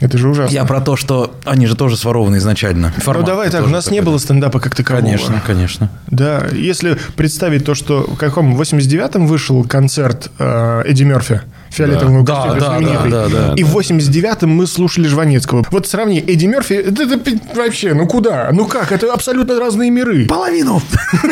Это 0.00 0.18
же 0.18 0.28
ужасно. 0.28 0.54
Я 0.54 0.64
про 0.64 0.80
то, 0.80 0.96
что 0.96 1.34
они 1.44 1.66
же 1.66 1.76
тоже 1.76 1.96
сворованы 1.96 2.36
изначально. 2.36 2.92
Ну 2.96 3.02
Формат 3.02 3.26
давай 3.26 3.50
так, 3.50 3.64
у 3.64 3.68
нас 3.68 3.90
не 3.90 4.00
было 4.00 4.18
стендапа 4.18 4.60
как 4.60 4.74
такового. 4.74 5.02
Конечно, 5.04 5.42
конечно. 5.46 5.90
Да, 6.08 6.46
если 6.52 6.96
представить 7.16 7.64
то, 7.64 7.74
что 7.74 8.02
в 8.02 8.16
каком 8.16 8.54
в 8.54 8.60
89-м 8.60 9.26
вышел 9.26 9.64
концерт 9.64 10.30
э, 10.38 10.82
Эдди 10.86 11.02
Мерфи, 11.04 11.40
фиолетового 11.70 12.24
Да, 12.24 12.34
костюма 12.34 12.60
да, 12.60 12.66
знаменитый, 12.66 13.10
да, 13.10 13.28
да, 13.28 13.48
да, 13.48 13.54
и 13.56 13.62
в 13.62 13.76
89-м 13.76 14.50
мы 14.50 14.66
слушали 14.66 15.06
Жванецкого. 15.08 15.64
Вот 15.70 15.86
сравни 15.86 16.18
Эдди 16.20 16.46
Мерфи, 16.46 16.74
это, 16.74 17.02
это 17.04 17.20
вообще, 17.54 17.94
ну 17.94 18.06
куда? 18.06 18.50
Ну 18.52 18.66
как? 18.66 18.92
Это 18.92 19.12
абсолютно 19.12 19.58
разные 19.58 19.90
миры. 19.90 20.26
Половину! 20.26 20.80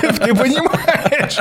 Ты, 0.00 0.34
понимаешь? 0.34 1.38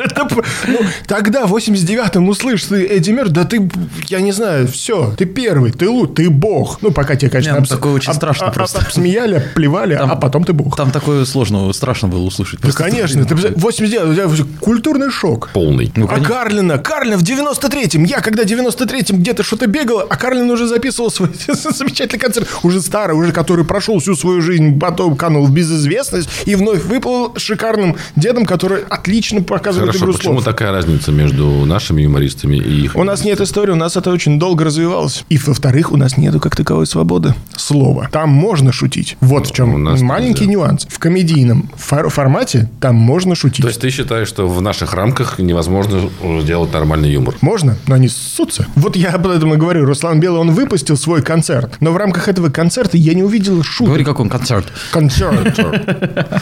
Ну, 0.68 0.78
тогда, 1.08 1.46
в 1.46 1.56
89-м, 1.56 2.28
услышишь 2.30 2.68
ты 2.70 2.86
Эдди 2.86 3.12
Мерфи, 3.12 3.32
да 3.32 3.44
ты, 3.46 3.70
я 4.08 4.22
не 4.22 4.32
знаю, 4.32 4.68
все, 4.68 5.14
ты 5.18 5.26
первый, 5.26 5.72
ты 5.72 5.90
лут, 5.90 6.16
ты 6.16 6.30
бог. 6.30 6.80
Ну, 6.82 6.92
пока 6.92 7.16
тебе, 7.16 7.30
конечно, 7.30 7.54
Не, 7.54 7.60
ну, 7.60 7.66
такое 7.66 7.94
очень 7.94 8.14
страшно 8.14 8.52
просто. 8.52 8.80
обсмеяли, 8.80 9.44
плевали, 9.56 9.94
а 9.94 10.16
потом 10.16 10.44
ты 10.44 10.54
бог. 10.54 10.76
Там 10.76 10.92
такое 10.92 11.26
сложно, 11.26 11.72
страшно 11.74 12.08
было 12.08 12.24
услышать. 12.24 12.62
Да, 12.62 12.72
конечно, 12.72 13.24
ты, 13.26 13.36
блин, 13.36 13.54
89 13.56 14.30
у 14.30 14.36
тебя 14.36 14.46
культурный 14.60 15.10
шок. 15.12 15.50
Полный. 15.54 15.92
А. 15.96 16.20
Карлина, 16.22 16.78
Карлина 16.78 17.18
в 17.18 17.24
93-м, 17.24 18.04
я 18.04 18.22
когда 18.36 18.43
в 18.43 18.48
93-м 18.48 19.19
где-то 19.19 19.43
что-то 19.43 19.67
бегал, 19.67 20.00
а 20.10 20.15
Карлин 20.17 20.50
уже 20.50 20.67
записывал 20.67 21.12
свой 21.12 21.30
замечательный 21.48 22.19
концерт, 22.19 22.48
уже 22.63 22.82
старый, 22.82 23.15
уже 23.15 23.32
который 23.32 23.63
прошел 23.65 24.00
всю 24.00 24.15
свою 24.15 24.41
жизнь, 24.41 24.80
потом 24.80 25.15
канул 25.15 25.46
в 25.46 25.52
безызвестность 25.52 26.30
и 26.46 26.56
вновь 26.56 26.84
выплыл 26.84 27.34
шикарным 27.38 27.96
дедом, 28.15 28.46
который 28.46 28.84
отлично 28.89 29.41
показывает 29.41 29.91
Хорошо, 29.91 30.06
игру 30.06 30.13
почему 30.17 30.34
слов. 30.34 30.46
такая 30.46 30.72
разница 30.72 31.12
между 31.12 31.65
нашими 31.65 32.02
юмористами 32.02 32.58
и 32.58 32.86
их? 32.86 32.96
У 32.96 33.04
нас 33.04 33.24
нет 33.24 33.39
истории, 33.41 33.72
у 33.72 33.76
нас 33.76 33.96
это 33.98 34.10
очень 34.10 34.39
долго 34.39 34.63
развивалось. 34.63 35.24
И, 35.30 35.38
во-вторых, 35.38 35.91
у 35.91 35.98
нас 35.98 36.17
нету 36.17 36.39
как 36.39 36.56
таковой 36.56 36.88
свободы 36.88 37.36
слова. 37.56 38.10
Там 38.12 38.30
можно 38.30 38.72
шутить. 38.72 39.17
Вот 39.22 39.48
в 39.48 39.52
У 39.52 39.54
чем 39.54 39.84
маленький 39.84 40.46
нельзя. 40.48 40.52
нюанс. 40.54 40.88
В 40.89 40.98
комедийном 41.00 41.69
фор- 41.78 42.10
формате 42.10 42.69
там 42.82 42.96
можно 42.96 43.36
шутить. 43.36 43.62
То 43.62 43.67
есть 43.67 43.82
ты 43.82 43.89
считаешь, 43.89 44.28
что 44.28 44.48
в 44.48 44.62
наших 44.62 44.93
рамках 44.93 45.39
невозможно 45.39 46.10
делать 46.43 46.74
нормальный 46.74 47.12
юмор? 47.12 47.36
Можно, 47.41 47.78
но 47.88 47.96
они 47.96 48.10
ссутся. 48.24 48.66
Вот 48.76 48.96
я 48.96 49.12
об 49.12 49.28
этом 49.28 49.54
и 49.54 49.58
говорю. 49.58 49.86
Руслан 49.86 50.20
Белый, 50.20 50.42
он 50.42 50.52
выпустил 50.52 50.98
свой 50.98 51.22
концерт. 51.22 51.76
Но 51.80 51.92
в 51.92 51.98
рамках 51.98 52.28
этого 52.28 52.50
концерта 52.50 52.98
я 52.98 53.14
не 53.14 53.24
увидел 53.24 53.64
шуток. 53.64 53.88
Говори, 53.88 54.04
как 54.04 54.20
он 54.20 54.30
концерт. 54.30 54.66
Концерт. 54.92 55.60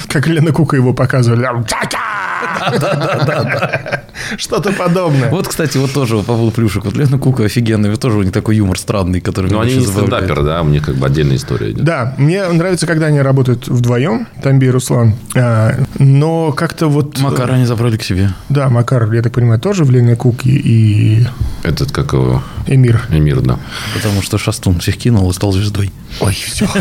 Как 0.07 0.27
Лена 0.27 0.51
Кука 0.51 0.75
его 0.75 0.93
показывали. 0.93 1.47
Что-то 4.37 4.71
подобное. 4.71 5.29
Вот, 5.29 5.47
кстати, 5.47 5.77
вот 5.77 5.91
тоже 5.93 6.17
по 6.17 6.23
поводу 6.23 6.51
плюшек. 6.51 6.85
Вот 6.85 6.95
Лена 6.95 7.17
Кука 7.17 7.43
офигенный, 7.43 7.89
вот 7.89 7.99
тоже 7.99 8.17
у 8.17 8.23
них 8.23 8.31
такой 8.31 8.55
юмор 8.57 8.77
странный, 8.77 9.21
который 9.21 9.51
Но 9.51 9.61
меня 9.61 9.71
они 9.71 9.77
не 9.77 9.85
забавляет. 9.85 10.23
стендаперы, 10.25 10.43
да, 10.45 10.61
у 10.61 10.67
них 10.67 10.85
как 10.85 10.95
бы 10.95 11.05
отдельная 11.05 11.35
история 11.35 11.71
идет. 11.71 11.83
Да, 11.83 12.13
мне 12.17 12.47
нравится, 12.47 12.87
когда 12.87 13.07
они 13.07 13.21
работают 13.21 13.67
вдвоем, 13.67 14.27
Тамби 14.41 14.65
и 14.65 14.69
Руслан. 14.69 15.13
А, 15.35 15.75
но 15.99 16.51
как-то 16.51 16.87
вот... 16.87 17.19
Макара 17.19 17.53
они 17.53 17.65
забрали 17.65 17.97
к 17.97 18.03
себе. 18.03 18.33
Да, 18.49 18.69
Макар, 18.69 19.11
я 19.13 19.21
так 19.21 19.33
понимаю, 19.33 19.59
тоже 19.59 19.83
в 19.83 19.91
Лене 19.91 20.15
Куке 20.15 20.49
и 20.49 21.25
Этот, 21.63 21.91
как 21.91 22.13
его, 22.13 22.43
Эмир. 22.67 23.01
Эмир, 23.09 23.41
да. 23.41 23.59
Потому 23.95 24.21
что 24.21 24.37
Шастун 24.37 24.79
всех 24.79 24.97
кинул 24.97 25.29
и 25.29 25.33
стал 25.33 25.51
звездой. 25.51 25.91
Ой, 26.19 26.33
все. 26.33 26.67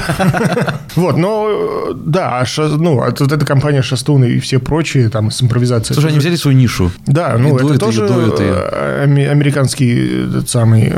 Вот, 0.97 1.17
но 1.17 1.47
э, 1.49 1.93
да, 1.95 2.41
а 2.41 2.45
ну, 2.59 3.01
а 3.01 3.11
вот 3.17 3.33
эта 3.33 3.47
компания 3.47 3.81
Шастун 3.81 4.25
и 4.25 4.41
все 4.41 4.59
прочие 4.59 5.09
там 5.09 5.31
с 5.31 5.41
импровизацией. 5.41 5.95
Слушай, 5.95 6.11
они 6.11 6.19
взяли 6.19 6.37
свою 6.37 6.57
нишу. 6.57 6.91
Да, 7.07 7.20
ну 7.39 7.59
И 7.59 7.65
это 7.65 7.75
и 7.75 7.79
тоже 7.79 8.07
дуэты. 8.07 8.45
э, 8.45 9.29
американский 9.31 10.27
этот 10.29 10.49
самый 10.49 10.93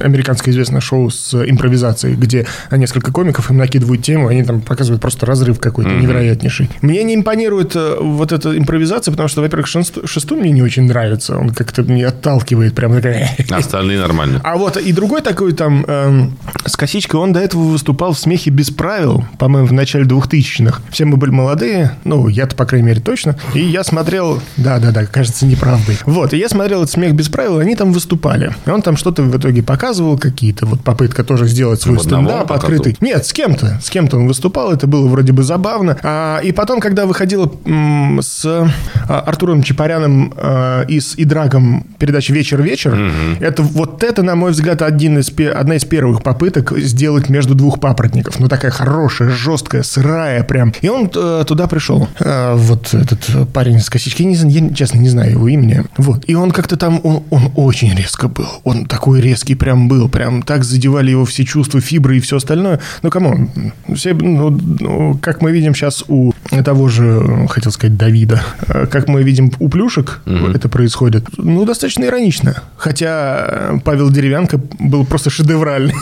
американское 0.00 0.52
известное 0.52 0.80
шоу 0.80 1.10
с 1.10 1.34
импровизацией, 1.34 2.14
где 2.16 2.46
несколько 2.70 3.12
комиков 3.12 3.50
им 3.50 3.58
накидывают 3.58 4.02
тему, 4.02 4.28
они 4.28 4.42
там 4.42 4.60
показывают 4.60 5.00
просто 5.02 5.26
разрыв 5.26 5.58
какой-то 5.60 5.90
невероятнейший. 5.90 6.70
Мне 6.80 7.02
не 7.04 7.14
импонирует 7.14 7.76
э, 7.76 7.96
вот 8.00 8.32
эта 8.32 8.56
импровизация, 8.56 9.12
потому 9.12 9.28
что, 9.28 9.40
во-первых, 9.40 9.66
Шестун 9.66 10.40
мне 10.40 10.50
не 10.50 10.62
очень 10.62 10.84
нравится, 10.84 11.36
он 11.36 11.50
как-то 11.50 11.82
мне 11.82 12.06
отталкивает, 12.06 12.74
прям 12.74 12.94
такая. 12.94 13.30
Остальные 13.50 13.98
нормально. 13.98 14.40
А 14.44 14.56
вот 14.56 14.76
и 14.76 14.92
другой 14.92 15.22
такой 15.22 15.52
там 15.52 15.84
эм, 15.86 16.36
с 16.64 16.76
косичкой, 16.76 17.20
он 17.20 17.32
до 17.32 17.40
этого 17.40 17.62
выступал 17.62 18.12
в 18.12 18.18
«Смехе 18.18 18.50
без 18.50 18.70
правил», 18.70 19.24
по-моему, 19.38 19.68
в 19.68 19.72
начале 19.72 20.04
2000-х. 20.04 20.82
Все 20.90 21.04
мы 21.04 21.16
были 21.16 21.30
молодые, 21.30 21.92
ну, 22.04 22.28
я-то, 22.28 22.56
по 22.56 22.64
крайней 22.64 22.86
мере, 22.86 23.00
точно. 23.00 23.36
И 23.54 23.60
я 23.60 23.84
смотрел, 23.84 24.40
да-да-да, 24.56 25.06
кажется, 25.06 25.39
неправдой. 25.46 25.98
Вот, 26.06 26.32
и 26.32 26.38
я 26.38 26.48
смотрел 26.48 26.82
этот 26.82 26.92
«Смех 26.92 27.14
без 27.14 27.28
правил», 27.28 27.58
они 27.58 27.76
там 27.76 27.92
выступали. 27.92 28.54
И 28.66 28.70
он 28.70 28.82
там 28.82 28.96
что-то 28.96 29.22
в 29.22 29.36
итоге 29.36 29.62
показывал, 29.62 30.18
какие-то 30.18 30.66
вот 30.66 30.82
попытка 30.82 31.24
тоже 31.24 31.46
сделать 31.46 31.80
свой 31.80 31.98
стендап 31.98 32.50
открытый. 32.52 32.96
Нет, 33.00 33.26
с 33.26 33.32
кем-то, 33.32 33.80
с 33.82 33.90
кем-то 33.90 34.16
он 34.16 34.26
выступал, 34.26 34.72
это 34.72 34.86
было 34.86 35.08
вроде 35.08 35.32
бы 35.32 35.42
забавно. 35.42 35.96
А, 36.02 36.40
и 36.40 36.52
потом, 36.52 36.80
когда 36.80 37.06
выходила 37.06 37.50
м, 37.64 38.20
с 38.22 38.44
а, 38.44 39.20
Артуром 39.20 39.62
Чапаряном 39.62 40.32
а, 40.36 40.82
и 40.82 41.00
с 41.00 41.14
Идрагом 41.16 41.86
передача 41.98 42.32
«Вечер-вечер», 42.32 42.98
это 43.40 43.62
вот 43.62 44.02
это, 44.02 44.22
на 44.22 44.34
мой 44.34 44.52
взгляд, 44.52 44.82
один 44.82 45.18
из, 45.18 45.30
одна 45.54 45.76
из 45.76 45.84
первых 45.84 46.22
попыток 46.22 46.72
сделать 46.78 47.28
между 47.28 47.54
двух 47.54 47.80
папоротников. 47.80 48.38
Ну, 48.40 48.48
такая 48.48 48.70
хорошая, 48.70 49.30
жесткая, 49.30 49.82
сырая 49.82 50.42
прям. 50.44 50.72
И 50.80 50.88
он 50.88 51.10
э, 51.14 51.44
туда 51.46 51.66
пришел. 51.66 52.08
А, 52.20 52.56
вот 52.56 52.94
этот 52.94 53.28
э, 53.28 53.46
парень 53.46 53.80
с 53.80 53.88
косички, 53.90 54.22
я, 54.22 54.28
не 54.28 54.52
я, 54.52 54.74
честно, 54.74 54.98
не 54.98 55.08
знаю 55.08 55.29
его 55.30 55.48
имени. 55.48 55.84
Вот. 55.96 56.24
И 56.26 56.34
он 56.34 56.50
как-то 56.50 56.76
там, 56.76 57.00
он, 57.04 57.22
он 57.30 57.52
очень 57.56 57.94
резко 57.94 58.28
был. 58.28 58.48
Он 58.64 58.86
такой 58.86 59.20
резкий 59.20 59.54
прям 59.54 59.88
был. 59.88 60.08
Прям 60.08 60.42
так 60.42 60.64
задевали 60.64 61.10
его 61.10 61.24
все 61.24 61.44
чувства, 61.44 61.80
фибры 61.80 62.16
и 62.16 62.20
все 62.20 62.36
остальное. 62.36 62.80
Ну, 63.02 63.10
кому? 63.10 63.50
Все, 63.94 64.14
ну, 64.14 64.50
ну, 64.50 65.18
как 65.20 65.42
мы 65.42 65.52
видим 65.52 65.74
сейчас 65.74 66.04
у 66.08 66.32
того 66.64 66.88
же, 66.88 67.46
хотел 67.48 67.72
сказать, 67.72 67.96
Давида, 67.96 68.42
э, 68.68 68.86
как 68.86 69.08
мы 69.08 69.22
видим 69.22 69.52
у 69.58 69.68
Плюшек, 69.68 70.22
это 70.54 70.68
происходит, 70.68 71.26
ну, 71.36 71.64
достаточно 71.64 72.04
иронично. 72.04 72.62
Хотя 72.76 73.46
э, 73.48 73.78
Павел 73.84 74.10
Деревянко 74.10 74.60
был 74.78 75.04
просто 75.04 75.30
шедевральный. 75.30 75.94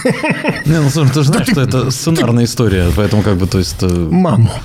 Не, 0.66 0.80
ну 0.80 0.90
слушай, 0.90 1.12
ты 1.12 1.22
же 1.22 1.28
знаешь, 1.28 1.48
что 1.50 1.60
это 1.60 1.90
сценарная 1.90 2.44
история, 2.44 2.90
поэтому 2.96 3.22
как 3.22 3.36
бы, 3.36 3.46
то 3.46 3.58
есть... 3.58 3.82
э, 3.82 3.88
Маму. 3.88 4.50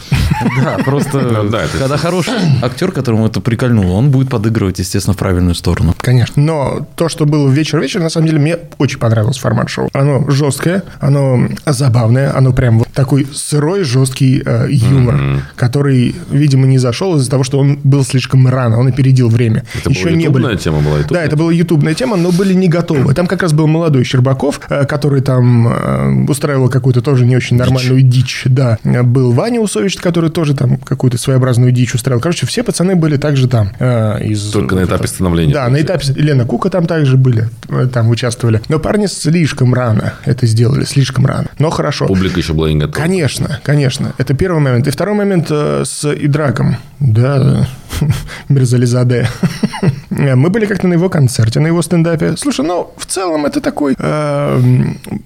Да, 0.61 0.77
просто 0.83 1.19
Ну 1.21 1.49
да, 1.49 1.63
когда 1.71 1.97
хороший 1.97 2.33
актер, 2.61 2.91
которому 2.91 3.27
это 3.27 3.39
прикольнуло, 3.39 3.93
он 3.93 4.11
будет 4.11 4.29
подыгрывать, 4.29 4.52
естественно, 4.79 5.13
в 5.13 5.17
правильную 5.17 5.55
сторону. 5.55 5.93
Конечно. 5.97 6.41
Но 6.41 6.87
то, 6.95 7.09
что 7.09 7.25
было 7.25 7.49
вечер-вечер, 7.49 8.01
на 8.01 8.09
самом 8.09 8.27
деле, 8.27 8.39
мне 8.39 8.57
очень 8.77 8.99
понравилось 8.99 9.37
формат 9.37 9.69
шоу. 9.69 9.89
Оно 9.93 10.29
жесткое, 10.29 10.83
оно 10.99 11.47
забавное, 11.65 12.35
оно 12.35 12.53
прям 12.53 12.82
такой 12.93 13.27
сырой, 13.33 13.83
жесткий 13.83 14.41
э, 14.45 14.67
юмор, 14.69 15.43
который, 15.55 16.15
видимо, 16.29 16.67
не 16.67 16.77
зашел 16.77 17.15
из-за 17.17 17.29
того, 17.29 17.43
что 17.43 17.59
он 17.59 17.79
был 17.83 18.03
слишком 18.03 18.47
рано, 18.47 18.77
он 18.79 18.87
опередил 18.87 19.29
время. 19.29 19.63
Это 19.73 19.89
была 19.89 20.11
не 20.11 20.23
ютубная 20.23 20.49
были- 20.51 20.57
тема 20.57 20.79
была? 20.81 20.97
ютубная? 20.99 21.19
Да, 21.21 21.25
это 21.25 21.35
была 21.37 21.51
ютубная 21.51 21.93
тема, 21.93 22.17
но 22.17 22.31
были 22.31 22.53
не 22.53 22.67
готовы. 22.67 23.13
Там 23.13 23.27
как 23.27 23.41
раз 23.41 23.53
был 23.53 23.67
молодой 23.67 24.03
Щербаков, 24.03 24.61
э, 24.69 24.85
который 24.85 25.21
там 25.21 25.67
э, 25.67 26.25
устраивал 26.29 26.69
какую-то 26.69 27.01
тоже 27.01 27.25
не 27.25 27.35
очень 27.35 27.57
нормальную 27.57 28.01
дичь. 28.01 28.43
Да, 28.45 28.77
был 28.83 29.31
Ваня 29.31 29.59
Усович, 29.61 29.95
который 29.97 30.29
тоже 30.29 30.55
там 30.55 30.77
какую-то 30.77 31.17
своеобразную 31.17 31.71
дичь 31.71 31.93
устраивал. 31.95 32.21
Короче, 32.21 32.45
все 32.45 32.63
пацаны 32.63 32.95
были 32.95 33.17
также 33.17 33.47
там. 33.47 33.71
э, 33.79 34.23
из... 34.25 34.51
Только 34.51 34.75
на 34.75 34.83
этапе 34.83 35.07
становления. 35.07 35.53
Да, 35.53 35.67
на 35.69 35.81
этапе 35.81 36.13
Лена 36.15 36.45
Кука 36.45 36.69
там 36.69 36.85
также 36.85 37.17
были, 37.17 37.49
э, 37.69 37.87
там 37.91 38.09
участвовали. 38.09 38.61
Но 38.69 38.79
парни 38.79 39.07
слишком 39.07 39.73
рано 39.73 40.13
это 40.25 40.45
сделали, 40.47 40.83
слишком 40.85 41.25
рано. 41.25 41.47
Но 41.59 41.69
хорошо. 41.69 42.05
Публика 42.07 42.39
еще 42.39 42.53
была 42.53 42.71
не 42.71 42.82
готова. 42.87 43.03
Конечно, 43.03 43.61
конечно. 43.63 44.13
Это 44.17 44.33
первый 44.33 44.61
момент. 44.61 44.87
И 44.87 44.91
второй 44.91 45.15
момент 45.15 45.47
э, 45.49 45.83
с 45.85 46.05
Идраком. 46.13 46.77
Да, 46.99 47.67
Мирзализаде. 48.49 49.27
Э, 50.11 50.35
Мы 50.35 50.49
были 50.49 50.65
как-то 50.65 50.87
на 50.87 50.93
его 50.93 51.09
концерте, 51.09 51.59
на 51.59 51.67
его 51.67 51.81
стендапе. 51.81 52.35
Слушай, 52.37 52.65
ну, 52.65 52.91
в 52.97 53.05
целом 53.05 53.45
это 53.45 53.61
такой 53.61 53.95
э, 53.97 54.61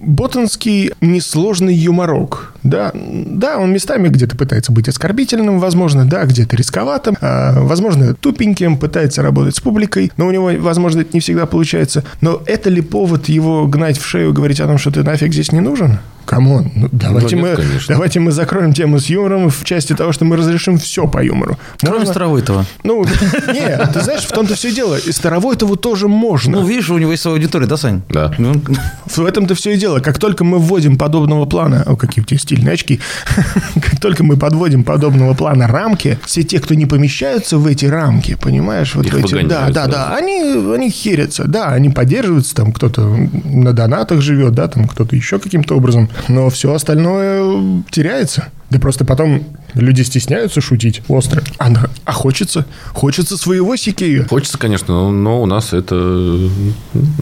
ботанский 0.00 0.92
несложный 1.00 1.74
юморок. 1.74 2.54
Да, 2.62 2.90
да, 2.94 3.58
он 3.58 3.72
местами 3.72 4.08
где-то 4.08 4.36
пытается 4.36 4.72
быть 4.72 4.88
оскорбительным, 4.88 5.58
возможно, 5.58 6.04
да, 6.04 6.24
где-то 6.24 6.56
рисковатым, 6.56 7.16
э, 7.20 7.60
возможно, 7.60 8.14
тупеньким, 8.14 8.76
пытается 8.76 9.22
работать 9.22 9.56
с 9.56 9.60
публикой, 9.60 10.12
но 10.16 10.26
у 10.26 10.30
него, 10.30 10.50
возможно, 10.58 11.00
это 11.00 11.10
не 11.12 11.20
всегда 11.20 11.46
получается. 11.46 12.04
Но 12.20 12.42
это 12.46 12.70
ли 12.70 12.80
повод 12.80 13.28
его 13.28 13.66
гнать 13.66 13.98
в 13.98 14.06
шею, 14.06 14.32
говорить 14.32 14.60
о 14.60 14.66
том, 14.66 14.78
что 14.78 14.90
ты 14.90 15.02
нафиг 15.02 15.32
здесь 15.32 15.52
не 15.52 15.60
нужен? 15.60 15.98
Come 16.28 16.52
on, 16.52 16.70
ну, 16.74 16.88
давайте, 16.92 17.36
нет, 17.36 17.42
мы, 17.42 17.56
конечно. 17.56 17.94
давайте 17.94 18.20
мы 18.20 18.32
закроем 18.32 18.74
тему 18.74 19.00
с 19.00 19.06
юмором 19.06 19.48
в 19.48 19.64
части 19.64 19.94
того, 19.94 20.12
что 20.12 20.26
мы 20.26 20.36
разрешим 20.36 20.76
все 20.76 21.08
по 21.08 21.24
юмору. 21.24 21.56
Кроме 21.80 22.00
Можно- 22.00 22.12
Старовойтова. 22.12 22.66
ну, 22.84 23.02
нет, 23.54 23.90
ты 23.94 24.02
знаешь, 24.02 24.24
в 24.24 24.32
том-то 24.32 24.54
все 24.54 24.70
дело. 24.70 24.96
И 24.96 25.10
Старовойтову 25.10 25.76
тоже 25.76 26.06
можно. 26.06 26.60
Ну, 26.60 26.66
видишь, 26.66 26.90
у 26.90 26.98
него 26.98 27.12
есть 27.12 27.22
своя 27.22 27.36
аудитория, 27.38 27.64
да, 27.66 27.78
Сань? 27.78 28.02
Да. 28.10 28.34
Ну, 28.36 28.60
В 29.06 29.24
этом-то 29.24 29.54
все 29.54 29.72
и 29.72 29.78
дело. 29.78 30.00
Как 30.00 30.18
только 30.18 30.44
мы 30.44 30.58
вводим 30.58 30.98
подобного 30.98 31.46
плана... 31.46 31.82
О, 31.86 31.96
какие 31.96 32.22
у 32.22 32.26
тебя 32.26 32.38
стильные 32.38 32.74
очки. 32.74 33.00
Как 33.80 33.98
только 33.98 34.22
мы 34.22 34.36
подводим 34.36 34.84
подобного 34.84 35.32
плана 35.32 35.66
рамки, 35.66 36.18
все 36.26 36.42
те, 36.42 36.60
кто 36.60 36.74
не 36.74 36.84
помещаются 36.84 37.56
в 37.56 37.66
эти 37.66 37.86
рамки, 37.86 38.34
понимаешь? 38.34 38.94
Вот 38.94 39.06
Их 39.06 39.14
эти, 39.14 39.46
да, 39.46 39.68
да, 39.68 39.72
сразу. 39.72 39.90
да. 39.92 40.14
Они, 40.14 40.42
они 40.74 40.90
херятся. 40.90 41.44
Да, 41.44 41.68
они 41.68 41.88
поддерживаются. 41.88 42.54
Там 42.54 42.72
кто-то 42.72 43.00
на 43.44 43.72
донатах 43.72 44.20
живет, 44.20 44.52
да, 44.52 44.68
там 44.68 44.86
кто-то 44.86 45.16
еще 45.16 45.38
каким-то 45.38 45.74
образом. 45.74 46.10
Но 46.26 46.50
все 46.50 46.72
остальное 46.72 47.82
теряется. 47.90 48.48
Да 48.70 48.78
просто 48.78 49.04
потом 49.04 49.44
люди 49.74 50.02
стесняются 50.02 50.60
шутить 50.60 51.02
остро. 51.08 51.42
А, 51.58 51.68
на- 51.70 51.90
а 52.04 52.12
хочется. 52.12 52.66
Хочется 52.92 53.36
своего 53.36 53.76
сикею. 53.76 54.26
Хочется, 54.28 54.58
конечно, 54.58 54.94
но, 54.94 55.10
но 55.10 55.42
у 55.42 55.46
нас 55.46 55.72
это 55.72 56.38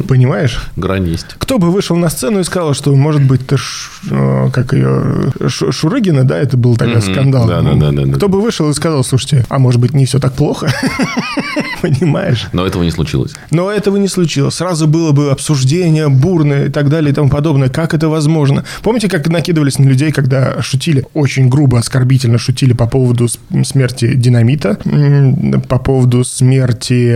Понимаешь? 0.08 0.60
грань 0.76 1.08
есть. 1.08 1.26
Кто 1.38 1.58
бы 1.58 1.70
вышел 1.70 1.96
на 1.96 2.08
сцену 2.08 2.40
и 2.40 2.44
сказал, 2.44 2.74
что, 2.74 2.94
может 2.94 3.22
быть, 3.22 3.46
ты, 3.46 3.56
Ш- 3.56 3.90
э, 4.10 4.50
как 4.52 4.72
ее, 4.72 5.32
Ш- 5.48 5.72
Шурыгина, 5.72 6.24
да, 6.24 6.38
это 6.38 6.56
был 6.56 6.76
тогда 6.76 6.98
Мгм. 6.98 7.12
скандал. 7.12 7.46
Да, 7.46 7.60
да, 7.62 7.72
Ну, 7.72 7.78
да, 7.80 7.92
да, 7.92 8.04
да. 8.06 8.12
Кто 8.14 8.28
бы 8.28 8.40
вышел 8.40 8.68
и 8.70 8.74
сказал, 8.74 9.02
слушайте, 9.04 9.44
а 9.48 9.58
может 9.58 9.80
быть, 9.80 9.92
не 9.94 10.06
все 10.06 10.18
так 10.18 10.34
плохо? 10.34 10.72
Понимаешь? 11.82 12.46
Но 12.52 12.66
этого 12.66 12.82
не 12.82 12.90
случилось. 12.90 13.32
Но 13.50 13.70
этого 13.70 13.96
не 13.96 14.08
случилось. 14.08 14.54
Сразу 14.54 14.86
было 14.86 15.12
бы 15.12 15.30
обсуждение 15.30 16.08
бурное 16.08 16.66
и 16.66 16.68
так 16.70 16.88
далее 16.88 17.10
и 17.12 17.14
тому 17.14 17.28
подобное. 17.28 17.68
Как 17.68 17.94
это 17.94 18.08
возможно? 18.08 18.64
Помните, 18.82 19.08
как 19.08 19.28
накидывались 19.28 19.78
на 19.78 19.84
людей, 19.88 20.12
когда 20.12 20.60
шутили, 20.62 21.04
очень 21.14 21.48
грубо, 21.48 21.78
оскорбительно 21.78 22.35
шутили 22.38 22.72
по 22.72 22.86
поводу 22.86 23.28
смерти 23.64 24.14
динамита, 24.14 24.78
по 25.68 25.78
поводу 25.78 26.24
смерти 26.24 27.14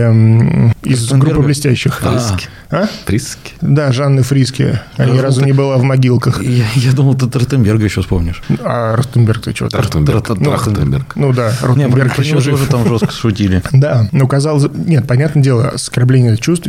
Изи 0.83 1.03
Ротенберга? 1.03 1.17
группы 1.17 1.45
блестящих. 1.47 1.99
Фриски. 1.99 2.47
А? 2.69 2.87
Фриски. 3.05 3.53
Да, 3.61 3.91
Жанны 3.91 4.23
Фриски. 4.23 4.79
Она 4.97 5.11
ни 5.11 5.17
разу 5.19 5.41
ну, 5.41 5.47
не 5.47 5.53
была 5.53 5.77
в 5.77 5.83
могилках. 5.83 6.41
я, 6.41 6.65
я 6.75 6.91
думал, 6.93 7.15
ты 7.15 7.27
Тротенберга 7.27 7.83
еще 7.83 8.01
вспомнишь. 8.01 8.41
А 8.59 8.95
Ротенберг 8.95 9.41
ты 9.41 9.55
что? 9.55 9.67
Трахтенберг. 9.69 10.25
Трахтенберг. 10.25 10.63
Трахтенберг. 10.63 11.15
Ну 11.15 11.33
да, 11.33 11.53
Ротенберг 11.61 12.17
еще 12.19 12.39
жив. 12.39 12.57
тоже 12.57 12.69
там 12.69 12.87
жестко 12.87 13.11
шутили. 13.11 13.61
Да, 13.71 14.07
ну 14.11 14.27
казалось... 14.27 14.65
Нет, 14.73 15.07
понятное 15.07 15.43
дело, 15.43 15.69
оскорбление 15.69 16.37
чувств 16.37 16.67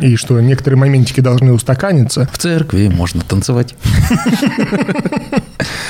и, 0.00 0.16
что 0.16 0.40
некоторые 0.40 0.78
моментики 0.78 1.20
должны 1.20 1.52
устаканиться. 1.52 2.28
В 2.32 2.38
церкви 2.38 2.88
можно 2.88 3.20
танцевать. 3.22 3.74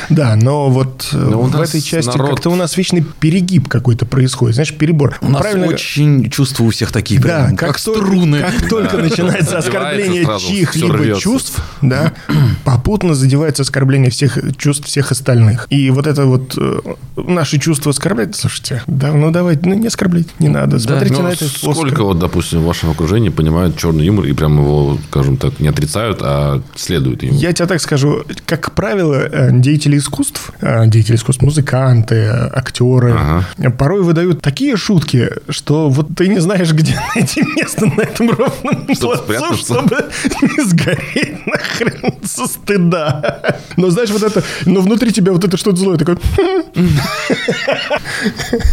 Да, 0.09 0.37
но 0.37 0.69
вот 0.69 1.09
э, 1.13 1.17
Но 1.17 1.43
в 1.43 1.61
этой 1.61 1.81
части 1.81 2.02
народ- 2.07 2.31
как-то 2.31 2.51
у 2.51 2.55
нас 2.57 2.77
вечный 2.77 3.05
перегиб 3.21 3.69
какой-то 3.69 4.07
происходит. 4.07 4.55
Знаешь, 4.57 4.75
перебор. 4.75 5.19
У 5.21 5.29
нас 5.29 5.43
Правильно- 5.43 5.67
очень 5.67 6.31
чувства 6.31 6.65
у 6.65 6.71
всех 6.71 6.93
такие, 6.93 7.21
Да, 7.21 7.45
прям, 7.47 7.57
как, 7.57 7.75
как, 7.75 7.81
только, 7.81 8.01
струны. 8.07 8.41
как 8.41 8.69
только 8.69 8.99
начинается 8.99 9.59
оскорбление 9.59 10.27
чьих-либо 10.39 11.19
чувств, 11.19 11.63
да, 11.81 12.13
попутно 12.65 13.15
задевается 13.15 13.63
оскорбление 13.63 14.11
всех 14.11 14.39
чувств 14.57 14.87
всех 14.87 15.11
остальных. 15.13 15.67
И 15.71 15.91
вот 15.91 16.07
это 16.07 16.27
вот 16.27 16.55
э, 16.57 16.81
наши 17.17 17.59
чувства 17.59 17.91
оскорбляют. 17.91 18.37
Слушайте, 18.37 18.83
да, 18.87 19.13
ну 19.13 19.31
давайте, 19.31 19.63
ну 19.69 19.75
не 19.75 19.87
оскорбляйте, 19.87 20.31
не 20.39 20.49
надо. 20.49 20.79
Смотрите 20.79 21.15
Ну, 21.17 21.23
на 21.23 21.29
это 21.29 21.47
сколько 21.47 22.03
вот, 22.05 22.19
допустим, 22.19 22.61
в 22.61 22.65
вашем 22.65 22.91
окружении 22.91 23.29
понимают 23.29 23.77
черный 23.77 24.05
юмор 24.07 24.27
и 24.27 24.33
прям 24.33 24.59
его, 24.59 24.99
скажем 25.11 25.37
так, 25.37 25.61
не 25.61 25.69
отрицают, 25.69 26.19
а 26.23 26.63
следуют 26.77 27.23
ему? 27.23 27.35
Я 27.39 27.53
тебе 27.53 27.67
так 27.67 27.81
скажу, 27.81 28.25
как 28.47 28.73
правило, 28.73 29.15
э, 29.15 29.51
деятели 29.53 29.99
искусств, 29.99 30.53
э, 30.61 30.87
деятели 30.87 31.17
искусств, 31.17 31.43
музыканты, 31.43 31.73
э, 32.11 32.51
актеры, 32.55 33.13
Ага. 33.13 33.71
порой 33.71 34.03
выдают 34.03 34.41
такие 34.43 34.77
шутки, 34.77 35.31
что 35.49 35.89
вот 35.91 36.09
ты 36.17 36.29
не 36.29 36.41
знаешь, 36.41 36.73
где 36.73 36.99
найти 37.15 37.43
место 37.57 37.87
на 37.87 38.01
этом 38.03 38.31
ровном 38.31 38.95
Чтобы 38.95 39.17
плацу, 39.19 39.55
чтобы 39.57 40.07
не 40.43 40.65
сгореть 40.65 41.47
нахрен 41.47 42.15
со 42.25 42.47
стыда. 42.47 43.57
Но 43.77 43.91
знаешь, 43.91 44.11
вот 44.11 44.23
это, 44.23 44.43
но 44.67 44.81
внутри 44.81 45.13
тебя 45.13 45.33
вот 45.33 45.45
это 45.45 45.57
что-то 45.57 45.77
злое, 45.77 45.97
такое... 45.99 46.19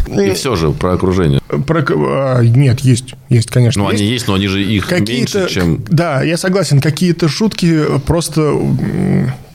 И 0.07 0.31
все 0.33 0.55
же 0.55 0.71
про 0.71 0.93
окружение. 0.93 1.41
Про- 1.65 1.85
а, 1.89 2.41
Нет, 2.41 2.81
есть, 2.81 3.15
есть, 3.29 3.49
конечно. 3.49 3.83
Ну, 3.83 3.89
есть. 3.91 4.01
они 4.01 4.11
есть, 4.11 4.27
но 4.27 4.33
они 4.35 4.47
же 4.47 4.63
их 4.63 4.87
Какие-то, 4.87 5.39
меньше, 5.39 5.53
чем... 5.53 5.83
да, 5.87 6.21
я 6.23 6.37
согласен, 6.37 6.81
какие-то 6.81 7.27
шутки 7.27 7.83
просто 8.05 8.53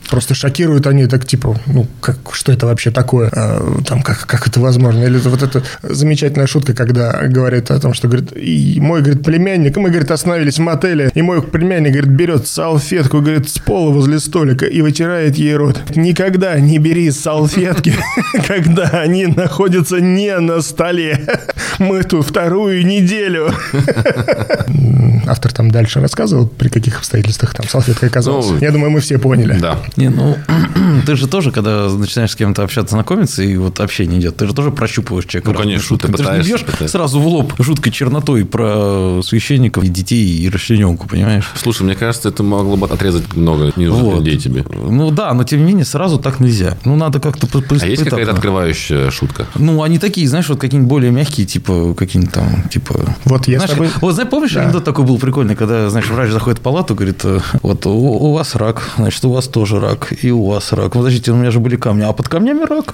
Просто 0.09 0.35
шокируют 0.35 0.87
они 0.87 1.07
так, 1.07 1.25
типа, 1.25 1.59
ну, 1.65 1.87
как, 1.99 2.17
что 2.33 2.51
это 2.51 2.65
вообще 2.65 2.91
такое? 2.91 3.29
А, 3.33 3.81
там, 3.87 4.01
как, 4.01 4.25
как 4.25 4.47
это 4.47 4.59
возможно? 4.59 5.03
Или 5.03 5.17
вот 5.17 5.41
эта 5.41 5.63
замечательная 5.81 6.47
шутка, 6.47 6.73
когда 6.73 7.27
говорят 7.27 7.71
о 7.71 7.79
том, 7.79 7.93
что, 7.93 8.07
говорит, 8.07 8.31
и 8.35 8.79
мой, 8.79 9.01
говорит, 9.01 9.23
племянник, 9.23 9.77
мы, 9.77 9.89
говорит, 9.89 10.11
остановились 10.11 10.57
в 10.57 10.61
мотеле, 10.61 11.11
и 11.13 11.21
мой 11.21 11.41
племянник, 11.41 11.93
говорит, 11.93 12.11
берет 12.11 12.47
салфетку, 12.47 13.21
говорит, 13.21 13.49
с 13.49 13.59
пола 13.59 13.91
возле 13.91 14.19
столика 14.19 14.65
и 14.65 14.81
вытирает 14.81 15.35
ей 15.35 15.55
рот. 15.55 15.81
Никогда 15.95 16.59
не 16.59 16.77
бери 16.77 17.11
салфетки, 17.11 17.95
когда 18.47 18.85
они 18.89 19.27
находятся 19.27 19.99
не 19.99 20.37
на 20.39 20.61
столе. 20.61 21.27
Мы 21.79 22.03
тут 22.03 22.27
вторую 22.27 22.85
неделю. 22.85 23.51
Автор 25.27 25.51
там 25.53 25.71
дальше 25.71 25.99
рассказывал, 25.99 26.47
при 26.47 26.69
каких 26.69 26.97
обстоятельствах 26.99 27.53
там 27.53 27.67
салфетка 27.67 28.07
оказалась. 28.07 28.47
Ну, 28.49 28.57
Я 28.59 28.71
думаю, 28.71 28.91
мы 28.91 28.99
все 28.99 29.17
поняли. 29.17 29.57
Да. 29.59 29.77
Не, 29.95 30.09
ну, 30.09 30.37
ты 31.05 31.15
же 31.15 31.27
тоже, 31.27 31.51
когда 31.51 31.89
начинаешь 31.89 32.31
с 32.31 32.35
кем-то 32.35 32.63
общаться, 32.63 32.93
знакомиться, 32.95 33.43
и 33.43 33.55
вот 33.57 33.79
общение 33.79 34.19
идет, 34.19 34.37
ты 34.37 34.47
же 34.47 34.53
тоже 34.53 34.71
прощупываешь 34.71 35.25
человека. 35.25 35.51
Ну, 35.51 35.57
конечно, 35.57 35.83
шутками. 35.83 36.11
ты 36.13 36.17
Ты, 36.17 36.23
же 36.23 36.29
не 36.29 36.37
пытаешься, 36.39 36.51
бьешь 36.51 36.65
пытаешься. 36.65 36.97
сразу 36.97 37.19
в 37.19 37.27
лоб 37.27 37.53
жуткой 37.59 37.91
чернотой 37.91 38.45
про 38.45 39.21
священников 39.23 39.83
и 39.83 39.87
детей 39.87 40.37
и 40.39 40.49
расчлененку, 40.49 41.07
понимаешь? 41.07 41.51
Слушай, 41.55 41.83
мне 41.83 41.95
кажется, 41.95 42.29
это 42.29 42.43
могло 42.43 42.75
бы 42.77 42.87
отрезать 42.87 43.35
много 43.35 43.71
ненужных 43.75 44.03
Вот. 44.13 44.19
людей 44.19 44.37
тебе. 44.37 44.63
Ну 44.69 45.11
да, 45.11 45.33
но 45.33 45.43
тем 45.43 45.59
не 45.59 45.65
менее 45.65 45.85
сразу 45.85 46.17
так 46.19 46.39
нельзя. 46.39 46.77
Ну 46.85 46.95
надо 46.95 47.19
как-то 47.19 47.47
по- 47.47 47.61
по- 47.61 47.75
А 47.81 47.85
есть 47.85 48.03
какая-то 48.03 48.31
открывающая 48.31 49.09
шутка? 49.11 49.47
Ну, 49.55 49.81
они 49.83 49.99
такие, 49.99 50.27
знаешь, 50.27 50.47
вот 50.49 50.59
какие-нибудь 50.59 50.89
более 50.89 51.11
мягкие, 51.11 51.45
типа, 51.47 51.93
какие-нибудь 51.93 52.33
там, 52.33 52.63
типа... 52.69 53.15
Вот 53.25 53.47
я 53.47 53.55
с 53.59 53.63
знаешь, 53.63 53.71
тобой... 53.71 53.89
Вот, 54.01 54.13
знаешь, 54.13 54.29
помнишь, 54.29 54.53
Да. 54.53 54.61
анекдот 54.63 54.83
такой 54.83 55.05
был 55.05 55.14
прикольный, 55.17 55.55
когда, 55.55 55.89
знаешь, 55.89 56.09
врач 56.09 56.31
заходит 56.31 56.59
в 56.59 56.61
палату, 56.61 56.95
говорит, 56.95 57.21
э, 57.23 57.39
вот 57.61 57.85
у, 57.85 57.91
у 57.91 58.33
вас 58.33 58.55
рак, 58.55 58.89
значит, 58.97 59.23
у 59.25 59.31
вас 59.31 59.47
тоже 59.47 59.79
рак, 59.79 60.13
и 60.23 60.31
у 60.31 60.45
вас 60.45 60.73
рак. 60.73 60.93
Подождите, 60.93 61.31
у 61.31 61.35
меня 61.35 61.51
же 61.51 61.59
были 61.59 61.75
камни, 61.75 62.03
а 62.03 62.13
под 62.13 62.29
камнями 62.29 62.65
рак. 62.65 62.93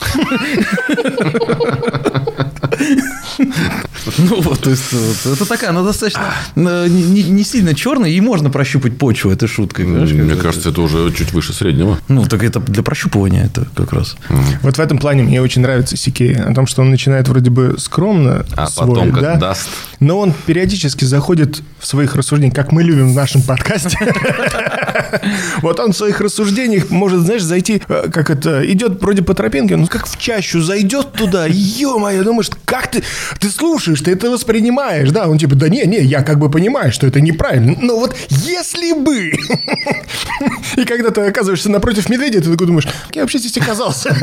Ну 4.17 4.41
вот, 4.41 4.59
то 4.61 4.69
есть, 4.69 4.91
вот, 4.93 5.33
это 5.33 5.45
такая, 5.45 5.69
она 5.71 5.83
достаточно 5.83 6.33
э, 6.55 6.87
не 6.89 7.03
не- 7.03 7.23
не 7.23 7.43
сильно 7.43 7.73
черная, 7.73 8.09
и 8.09 8.21
можно 8.21 8.49
прощупать 8.49 8.97
почву 8.97 9.31
этой 9.31 9.47
шуткой. 9.47 9.85
понимаешь, 9.85 10.11
Мне 10.11 10.35
кажется, 10.35 10.69
это 10.69 10.81
уже 10.81 11.11
чуть 11.13 11.31
выше 11.33 11.53
среднего. 11.53 11.97
Ну, 12.07 12.25
так 12.25 12.43
это 12.43 12.59
для 12.59 12.83
прощупывания 12.83 13.45
это 13.45 13.67
как 13.75 13.93
раз. 13.93 14.15
Вот 14.61 14.77
в 14.77 14.79
этом 14.79 14.97
плане 14.97 15.23
мне 15.23 15.41
очень 15.41 15.61
нравится 15.61 15.97
Сикей. 15.97 16.35
О 16.35 16.53
том, 16.53 16.67
что 16.67 16.81
он 16.81 16.89
начинает 16.91 17.27
вроде 17.27 17.49
бы 17.49 17.75
скромно 17.77 18.45
А 18.55 18.67
свой, 18.67 18.87
потом, 18.87 19.11
как 19.11 19.21
да, 19.21 19.35
даст. 19.35 19.69
но 19.99 20.19
он 20.19 20.33
периодически 20.45 21.05
заходит 21.05 21.61
в 21.79 21.85
своих 21.85 22.15
рассуждениях, 22.15 22.55
как 22.55 22.71
мы 22.71 22.83
любим 22.83 23.11
в 23.11 23.15
нашем 23.15 23.41
подкасте. 23.41 23.97
Вот 25.61 25.79
он 25.79 25.91
в 25.91 25.97
своих 25.97 26.21
рассуждениях 26.21 26.89
может, 26.89 27.21
знаешь, 27.21 27.43
зайти, 27.43 27.81
э, 27.87 28.07
как 28.11 28.29
это, 28.29 28.65
идет 28.71 29.01
вроде 29.01 29.21
по 29.21 29.33
тропинке, 29.33 29.75
ну 29.75 29.87
как 29.87 30.07
в 30.07 30.17
чащу 30.17 30.61
зайдет 30.61 31.11
туда, 31.13 31.45
ё-моё, 31.49 32.23
думаешь, 32.23 32.49
как 32.65 32.89
ты, 32.91 33.03
ты 33.39 33.49
слушаешь, 33.49 33.90
ты 33.99 34.11
это 34.11 34.31
воспринимаешь, 34.31 35.11
да, 35.11 35.27
он 35.27 35.37
типа, 35.37 35.55
да 35.55 35.69
не, 35.69 35.83
не, 35.85 35.99
я 35.99 36.23
как 36.23 36.39
бы 36.39 36.49
понимаю, 36.49 36.91
что 36.91 37.05
это 37.05 37.21
неправильно, 37.21 37.75
но 37.79 37.97
вот 37.97 38.15
если 38.29 38.93
бы, 38.93 39.31
и 40.77 40.85
когда 40.85 41.11
ты 41.11 41.21
оказываешься 41.21 41.69
напротив 41.69 42.09
медведя, 42.09 42.41
ты 42.41 42.51
такой 42.51 42.65
думаешь, 42.65 42.85
как 42.85 43.15
я 43.15 43.21
вообще 43.21 43.37
здесь 43.37 43.57
оказался? 43.57 44.15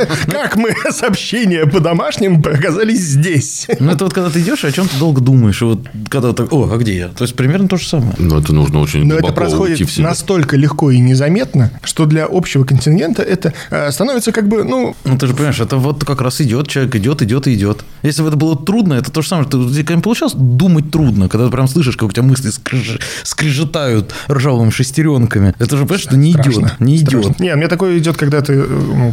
Как 0.30 0.56
мы 0.56 0.72
сообщения 0.90 1.66
по 1.66 1.80
домашним 1.80 2.40
оказались 2.40 3.00
здесь? 3.00 3.66
Ну, 3.78 3.92
это 3.92 4.04
вот 4.04 4.14
когда 4.14 4.30
ты 4.30 4.40
идешь 4.40 4.64
о 4.64 4.72
чем-то 4.72 4.98
долго 4.98 5.20
что-то 5.20 5.24
думаешь, 5.24 5.62
и 5.62 5.64
вот 5.64 5.86
когда 6.08 6.32
так, 6.32 6.52
о, 6.52 6.68
а 6.72 6.76
где 6.78 6.96
я? 6.96 7.08
То 7.08 7.24
есть 7.24 7.36
примерно 7.36 7.68
то 7.68 7.76
же 7.76 7.86
самое. 7.86 8.14
Но 8.18 8.38
это 8.38 8.52
нужно 8.52 8.80
очень 8.80 9.04
Но 9.04 9.16
это 9.16 9.32
происходит 9.32 9.98
настолько 9.98 10.56
легко 10.56 10.90
и 10.90 10.98
незаметно, 10.98 11.70
что 11.84 12.06
для 12.06 12.26
общего 12.26 12.64
контингента 12.64 13.22
это 13.22 13.52
э, 13.70 13.90
становится 13.92 14.32
как 14.32 14.48
бы, 14.48 14.64
ну, 14.64 14.94
Ну, 15.04 15.18
ты 15.18 15.26
же 15.26 15.34
понимаешь, 15.34 15.60
это 15.60 15.76
вот 15.76 16.04
как 16.04 16.20
раз 16.20 16.40
идет, 16.40 16.68
человек 16.68 16.96
идет, 16.96 17.22
идет 17.22 17.46
и 17.46 17.54
идет. 17.54 17.84
Если 18.02 18.22
бы 18.22 18.28
это 18.28 18.36
было 18.36 18.56
трудно, 18.56 18.94
это 18.94 19.09
то 19.12 19.22
же 19.22 19.28
самое, 19.28 19.46
что 19.48 19.70
тебе 19.70 19.84
когда 19.84 20.00
получалось 20.02 20.34
думать 20.34 20.90
трудно, 20.90 21.28
когда 21.28 21.46
ты 21.46 21.52
прям 21.52 21.68
слышишь, 21.68 21.96
как 21.96 22.08
у 22.08 22.12
тебя 22.12 22.22
мысли 22.22 22.50
скриж- 22.50 23.00
скрежетают 23.22 24.12
ржавыми 24.30 24.70
шестеренками. 24.70 25.54
Это 25.58 25.76
же, 25.76 25.84
понимаешь, 25.84 26.02
что 26.02 26.16
не 26.16 26.32
страшно. 26.32 26.50
идет, 26.50 26.80
не 26.80 26.96
идет. 26.96 27.24
Страшно. 27.24 27.42
Не, 27.42 27.54
у 27.54 27.56
меня 27.56 27.68
такое 27.68 27.98
идет, 27.98 28.16
когда 28.16 28.40
ты, 28.40 28.62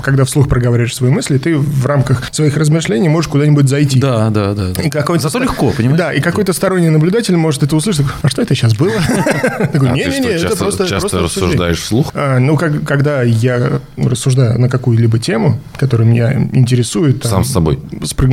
когда 0.04 0.26
вслух 0.26 0.48
проговариваешь 0.50 0.96
свои 0.96 1.10
мысли, 1.12 1.38
ты 1.38 1.58
в 1.58 1.86
рамках 1.86 2.34
своих 2.34 2.58
размышлений 2.58 3.10
можешь 3.10 3.30
куда-нибудь 3.30 3.68
зайти. 3.70 4.00
Да, 4.00 4.30
да, 4.30 4.54
да. 4.54 4.72
да. 4.74 4.82
И 4.82 4.90
какой-то 4.90 5.24
Зато 5.24 5.40
ста- 5.40 5.44
легко, 5.46 5.72
понимаешь? 5.72 5.98
Да, 5.98 6.14
и 6.14 6.20
какой-то 6.22 6.54
сторонний 6.54 6.90
наблюдатель 6.90 7.36
может 7.36 7.64
это 7.64 7.76
услышать. 7.76 8.06
такой, 8.06 8.20
А 8.24 8.30
что 8.30 8.42
это 8.42 8.56
сейчас 8.56 8.76
было? 8.76 8.92
Такой, 9.72 9.90
А 9.90 9.94
ты 9.94 10.00
не-не-не, 10.00 10.28
это 10.30 10.56
просто 10.56 10.84
часто 10.88 11.00
просто 11.00 11.20
рассуждение». 11.20 11.24
рассуждаешь 11.24 11.80
вслух? 11.80 12.12
А, 12.14 12.40
Ну, 12.40 12.58
когда 12.58 13.24
я 13.24 13.80
рассуждаю 13.98 14.60
на 14.60 14.70
какую-либо 14.70 15.20
тему, 15.20 15.60
которая 15.78 16.08
меня 16.08 16.34
интересует... 16.54 17.24
Сам 17.26 17.44
с 17.44 17.52
собой. 17.52 17.80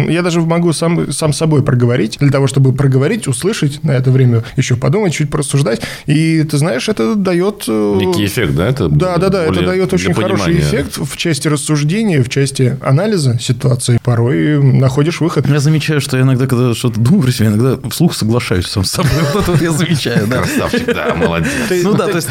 Я 0.09 0.23
даже 0.23 0.41
могу 0.41 0.73
сам, 0.73 1.13
сам 1.13 1.33
с 1.33 1.37
собой 1.39 1.54
проговорить, 1.63 2.19
для 2.21 2.31
того, 2.31 2.47
чтобы 2.47 2.73
проговорить, 2.73 3.27
услышать, 3.29 3.83
на 3.85 3.93
это 3.93 4.11
время 4.11 4.43
еще 4.57 4.77
подумать, 4.77 5.13
чуть 5.15 5.31
порассуждать. 5.31 5.81
И 6.07 6.43
ты 6.45 6.59
знаешь, 6.59 6.89
это 6.89 7.15
дает... 7.15 7.65
э, 7.69 7.97
Некий 7.97 8.27
эффект, 8.27 8.55
да? 8.55 8.69
Это 8.69 8.89
Да, 8.89 9.17
да, 9.17 9.29
да, 9.29 9.45
это 9.45 9.63
дает 9.63 9.93
очень 9.93 10.15
хороший 10.15 10.45
понимания. 10.45 10.61
эффект 10.61 10.99
в 10.99 11.17
части 11.17 11.49
рассуждения, 11.49 12.23
в 12.23 12.29
части 12.29 12.77
анализа 12.83 13.39
ситуации. 13.39 13.99
Порой 14.03 14.63
находишь 14.63 15.21
выход. 15.21 15.49
Я 15.49 15.61
замечаю, 15.61 16.01
что 16.01 16.17
я 16.17 16.23
иногда, 16.23 16.47
когда 16.47 16.75
что-то 16.75 17.01
думаю 17.01 17.23
про 17.23 17.33
себя, 17.33 17.49
иногда 17.49 17.79
вслух 17.91 18.15
соглашаюсь 18.15 18.67
сам 18.67 18.85
с 18.85 18.91
собой. 18.91 19.11
Вот 19.35 19.49
это 19.49 19.65
я 19.65 19.73
замечаю, 19.73 20.27
да. 20.27 20.39
Красавчик, 20.43 20.87
да, 20.87 21.15
молодец. 21.15 21.51
Ну 21.83 21.95
да, 21.95 22.07
то 22.07 22.17
есть, 22.17 22.29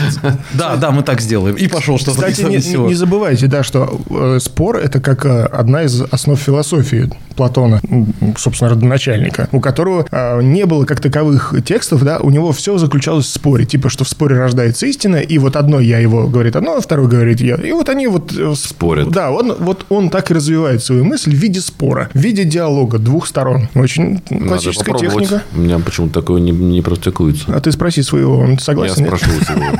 да, 0.53 0.75
да, 0.77 0.91
мы 0.91 1.03
так 1.03 1.21
сделаем. 1.21 1.55
И 1.55 1.67
пошел 1.67 1.97
что-то 1.97 2.17
Кстати, 2.17 2.41
не, 2.41 2.93
забывайте, 2.93 3.47
да, 3.47 3.63
что 3.63 3.99
э, 4.09 4.39
спор– 4.39 4.77
это 4.83 4.99
как 4.99 5.25
э, 5.25 5.43
одна 5.45 5.83
из 5.83 6.01
основ 6.01 6.39
философии 6.39 7.09
Платона, 7.35 7.81
собственно, 8.37 8.71
родоначальника, 8.71 9.12
у 9.51 9.59
которого 9.59 10.05
э, 10.11 10.41
не 10.41 10.65
было 10.65 10.85
как 10.85 10.99
таковых 10.99 11.53
текстов, 11.65 12.03
да, 12.03 12.19
у 12.19 12.29
него 12.29 12.51
все 12.51 12.77
заключалось 12.77 13.25
в 13.25 13.29
споре, 13.33 13.65
типа, 13.65 13.89
что 13.89 14.03
в 14.03 14.09
споре 14.09 14.37
рождается 14.37 14.85
истина, 14.85 15.17
и 15.17 15.37
вот 15.37 15.55
одно 15.55 15.79
я 15.79 15.99
его 15.99 16.27
говорит 16.27 16.55
одно, 16.55 16.75
а 16.77 16.81
второй 16.81 17.07
говорит 17.07 17.41
я, 17.41 17.55
и 17.55 17.71
вот 17.71 17.89
они 17.89 18.07
вот... 18.07 18.33
э, 18.37 18.53
Спорят. 18.55 19.09
Да, 19.11 19.31
он, 19.31 19.53
вот 19.59 19.85
он 19.89 20.09
так 20.09 20.31
и 20.31 20.33
развивает 20.33 20.83
свою 20.83 21.03
мысль 21.03 21.31
в 21.31 21.39
виде 21.39 21.59
спора, 21.61 22.09
в 22.13 22.19
виде 22.19 22.43
диалога 22.45 22.97
двух 22.97 23.27
сторон. 23.27 23.69
Очень 23.75 24.21
Надо 24.29 24.45
классическая 24.47 24.97
техника. 24.97 25.43
У 25.55 25.59
меня 25.59 25.79
почему-то 25.79 26.13
такое 26.21 26.41
не, 26.41 26.51
не 26.51 26.81
практикуется. 26.81 27.45
А 27.55 27.59
ты 27.59 27.71
спроси 27.71 28.01
своего, 28.03 28.37
он 28.39 28.53
Я 28.53 28.59
согласен? 28.59 29.03
нет? 29.03 29.07
спрошу 29.07 29.31
тебя. 29.39 29.73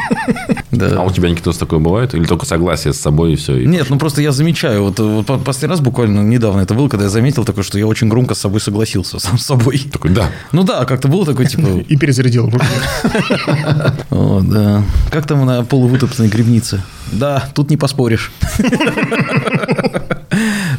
Да. 0.71 0.87
А 0.97 1.03
у 1.03 1.11
тебя 1.11 1.29
никто 1.29 1.53
с 1.53 1.57
такое 1.59 1.79
бывает? 1.79 2.15
Или 2.15 2.25
только 2.25 2.47
согласие 2.47 2.93
с 2.93 2.99
собой 2.99 3.33
и 3.33 3.35
все? 3.35 3.53
Нет, 3.63 3.91
ну 3.91 3.99
просто 3.99 4.23
я 4.23 4.31
замечаю, 4.31 4.83
вот, 4.85 4.99
вот 4.99 5.25
по- 5.27 5.37
последний 5.37 5.69
раз 5.69 5.81
буквально 5.81 6.21
недавно 6.21 6.61
это 6.61 6.73
было, 6.73 6.87
когда 6.89 7.03
я 7.05 7.09
заметил 7.11 7.45
такое, 7.45 7.63
что 7.63 7.77
я 7.77 7.85
очень 7.85 8.09
громко 8.09 8.33
с 8.33 8.39
собой 8.39 8.59
согласился, 8.59 9.19
сам 9.23 9.37
с 9.37 9.45
собой. 9.45 9.79
Такой, 9.91 10.11
да. 10.11 10.29
Ну 10.51 10.63
да, 10.63 10.83
как-то 10.85 11.07
было 11.07 11.25
такое, 11.25 11.45
типа, 11.45 11.67
И 11.87 11.95
перезарядил. 11.95 12.51
о, 14.09 14.41
да, 14.41 14.83
как 15.11 15.25
там 15.25 15.45
на 15.45 15.63
полувытоптанной 15.63 16.29
грибнице? 16.29 16.81
Да, 17.11 17.49
тут 17.53 17.69
не 17.69 17.77
поспоришь. 17.77 18.31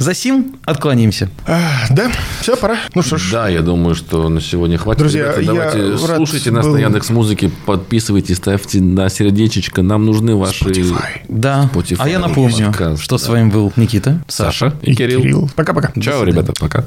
За 0.00 0.14
сим 0.14 0.56
отклонимся. 0.64 1.28
А, 1.46 1.60
Да, 1.90 2.10
все, 2.40 2.56
пора. 2.56 2.76
Ну 2.94 3.02
что 3.02 3.16
ж, 3.16 3.30
Да, 3.32 3.48
я 3.48 3.62
думаю, 3.62 3.94
что 3.94 4.28
на 4.28 4.40
сегодня 4.40 4.76
хватит. 4.76 4.98
Друзья, 4.98 5.32
Ребята, 5.36 5.78
давайте 5.78 5.98
слушайте 5.98 6.50
нас 6.50 6.66
был- 6.66 6.74
на 6.74 6.78
Яндекс 6.78 7.10
Музыке, 7.10 7.50
подписывайтесь, 7.64 8.38
ставьте 8.38 8.80
на 8.80 9.08
сердечечко. 9.08 9.82
Нам 9.82 10.04
нужны 10.04 10.34
ваши... 10.34 10.64
Spotify. 10.64 11.20
Да, 11.28 11.70
Spotify, 11.72 11.96
а 12.00 12.08
я 12.08 12.18
напомню, 12.18 12.72
что 12.98 13.16
да. 13.16 13.24
с 13.24 13.28
вами 13.28 13.48
был 13.48 13.72
Никита, 13.76 14.20
Саша 14.26 14.74
и, 14.82 14.94
Кирилл. 14.94 15.48
Пока-пока. 15.54 15.92
Чао, 16.00 16.24
ребята, 16.24 16.52
пока. 16.58 16.82